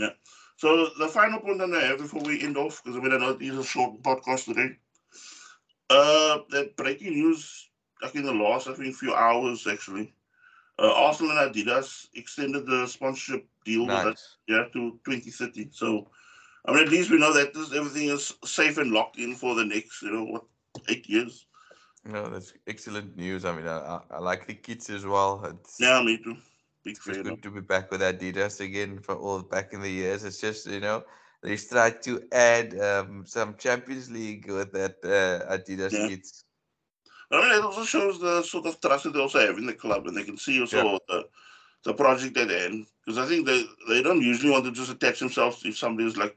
Yeah. 0.00 0.10
So 0.56 0.88
the 0.98 1.08
final 1.08 1.40
point 1.40 1.58
that 1.58 1.74
I 1.74 1.86
have 1.88 1.98
before 1.98 2.22
we 2.22 2.42
end 2.42 2.56
off, 2.56 2.82
because 2.82 2.98
I 2.98 3.02
mean, 3.02 3.12
I 3.12 3.18
know 3.18 3.34
these 3.34 3.56
are 3.56 3.62
short 3.64 4.02
podcast 4.02 4.46
today. 4.46 4.76
Uh, 5.90 6.38
that 6.50 6.76
breaking 6.76 7.14
news, 7.14 7.70
like 8.02 8.14
in 8.14 8.24
the 8.24 8.32
last, 8.32 8.68
I 8.68 8.74
think, 8.74 8.94
few 8.94 9.14
hours 9.14 9.66
actually. 9.66 10.14
Uh, 10.78 10.92
Arsenal 10.94 11.36
and 11.38 11.54
Adidas 11.54 12.08
extended 12.14 12.66
the 12.66 12.86
sponsorship 12.86 13.48
deal 13.64 13.86
Nice. 13.86 14.04
with 14.04 14.14
us, 14.14 14.36
yeah, 14.48 14.64
to 14.72 14.98
2030. 15.04 15.68
So, 15.72 16.10
I 16.66 16.72
mean, 16.72 16.84
at 16.84 16.90
least 16.90 17.10
we 17.10 17.18
know 17.18 17.32
that 17.34 17.54
this, 17.54 17.72
everything 17.74 18.08
is 18.08 18.32
safe 18.44 18.78
and 18.78 18.92
locked 18.92 19.18
in 19.18 19.34
for 19.34 19.54
the 19.54 19.64
next, 19.64 20.02
you 20.02 20.12
know, 20.12 20.24
what, 20.24 20.44
eight 20.88 21.08
years. 21.08 21.46
No, 22.04 22.28
that's 22.30 22.54
excellent 22.66 23.16
news. 23.16 23.44
I 23.44 23.54
mean, 23.54 23.66
I, 23.66 23.78
I, 23.78 24.00
I 24.12 24.18
like 24.18 24.46
the 24.46 24.54
kits 24.54 24.88
as 24.90 25.04
well. 25.04 25.44
It's, 25.44 25.80
Yeah, 25.80 26.02
me 26.02 26.18
too. 26.22 26.36
Big 26.84 26.96
it's 26.96 27.06
fan. 27.06 27.22
good 27.22 27.42
to 27.42 27.50
be 27.50 27.60
back 27.60 27.90
with 27.90 28.00
Adidas 28.00 28.60
again 28.60 28.98
for 29.00 29.14
all 29.16 29.42
back 29.42 29.72
in 29.72 29.80
the 29.80 29.90
years. 29.90 30.24
It's 30.24 30.40
just 30.40 30.66
you 30.66 30.80
know 30.80 31.04
they 31.42 31.56
tried 31.56 32.02
to 32.02 32.22
add 32.32 32.78
um, 32.80 33.24
some 33.26 33.56
Champions 33.56 34.10
League 34.10 34.50
with 34.50 34.72
that 34.72 34.96
uh, 35.04 35.52
Adidas 35.56 35.92
Yeah. 35.92 36.08
kits. 36.08 36.44
I 37.30 37.40
mean, 37.40 37.52
it 37.58 37.64
also 37.64 37.84
shows 37.84 38.18
the 38.18 38.42
sort 38.42 38.66
of 38.66 38.80
trust 38.80 39.04
that 39.04 39.12
they 39.12 39.20
also 39.20 39.38
have 39.40 39.56
in 39.56 39.66
the 39.66 39.72
club, 39.74 40.06
and 40.06 40.16
they 40.16 40.24
can 40.24 40.36
see 40.36 40.60
also 40.60 40.98
the, 41.08 41.28
the 41.84 41.94
project 41.94 42.36
at 42.36 42.50
end. 42.50 42.86
Because 43.04 43.18
I 43.18 43.26
think 43.26 43.46
they, 43.46 43.64
they 43.88 44.02
don't 44.02 44.20
usually 44.20 44.50
want 44.50 44.64
to 44.64 44.72
just 44.72 44.90
attach 44.90 45.20
themselves 45.20 45.64
if 45.64 45.78
somebody 45.78 46.08
is 46.08 46.16
like 46.16 46.36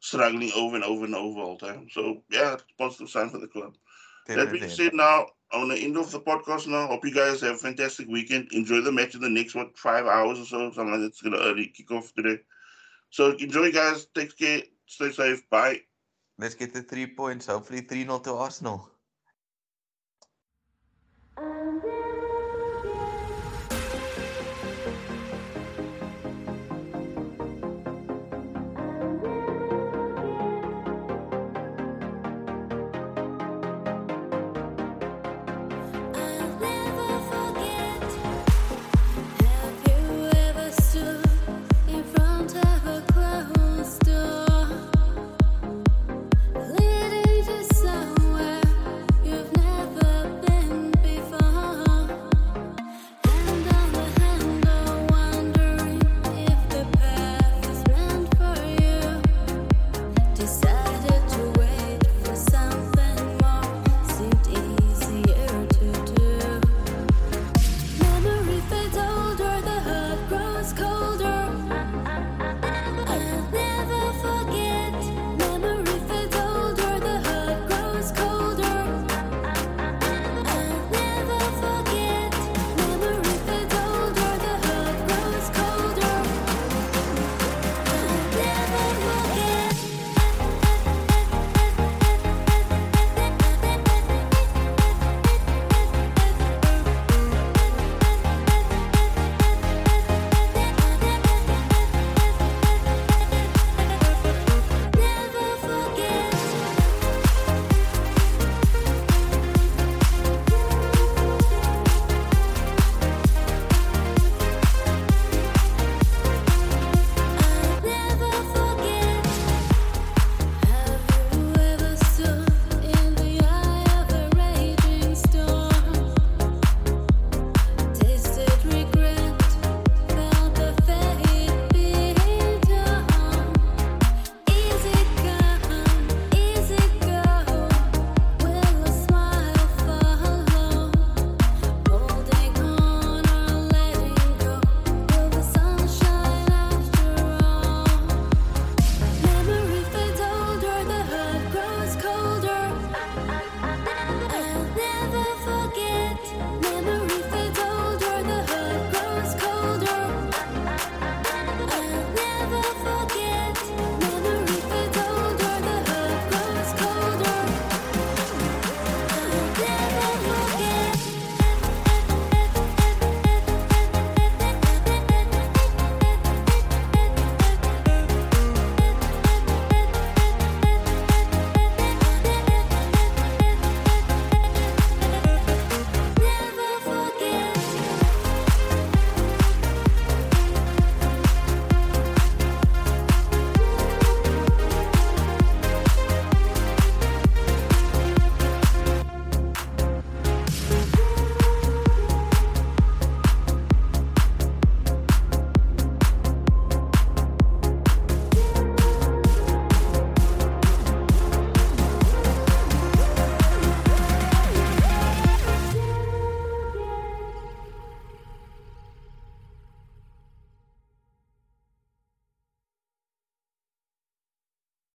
struggling 0.00 0.50
over 0.56 0.74
and 0.74 0.84
over 0.84 1.04
and 1.04 1.14
over 1.14 1.40
all 1.40 1.56
the 1.56 1.66
time. 1.66 1.88
So, 1.90 2.22
yeah, 2.30 2.54
it's 2.54 2.64
a 2.64 2.82
positive 2.82 3.10
sign 3.10 3.30
for 3.30 3.38
the 3.38 3.46
club. 3.46 3.76
That 4.34 4.50
being 4.50 4.68
said, 4.68 4.92
now, 4.94 5.26
on 5.54 5.68
the 5.68 5.76
end 5.76 5.96
of 5.96 6.10
the 6.10 6.20
podcast 6.20 6.66
now, 6.66 6.86
hope 6.86 7.04
you 7.04 7.14
guys 7.14 7.40
have 7.40 7.54
a 7.54 7.58
fantastic 7.58 8.08
weekend. 8.08 8.48
Enjoy 8.52 8.80
the 8.80 8.92
match 8.92 9.14
in 9.14 9.20
the 9.20 9.28
next, 9.28 9.54
what, 9.54 9.76
five 9.78 10.06
hours 10.06 10.38
or 10.38 10.44
so, 10.44 10.70
something 10.72 10.92
like 10.92 11.00
that's 11.00 11.22
going 11.22 11.32
to 11.32 11.42
early 11.42 11.68
kick 11.68 11.90
off 11.90 12.12
today. 12.14 12.40
So, 13.10 13.32
enjoy, 13.36 13.72
guys. 13.72 14.06
Take 14.14 14.36
care. 14.36 14.62
Stay 14.86 15.12
safe. 15.12 15.48
Bye. 15.50 15.80
Let's 16.38 16.54
get 16.54 16.74
the 16.74 16.82
three 16.82 17.06
points. 17.06 17.46
Hopefully, 17.46 17.80
3 17.80 18.02
0 18.02 18.18
to 18.20 18.34
Arsenal. 18.34 18.90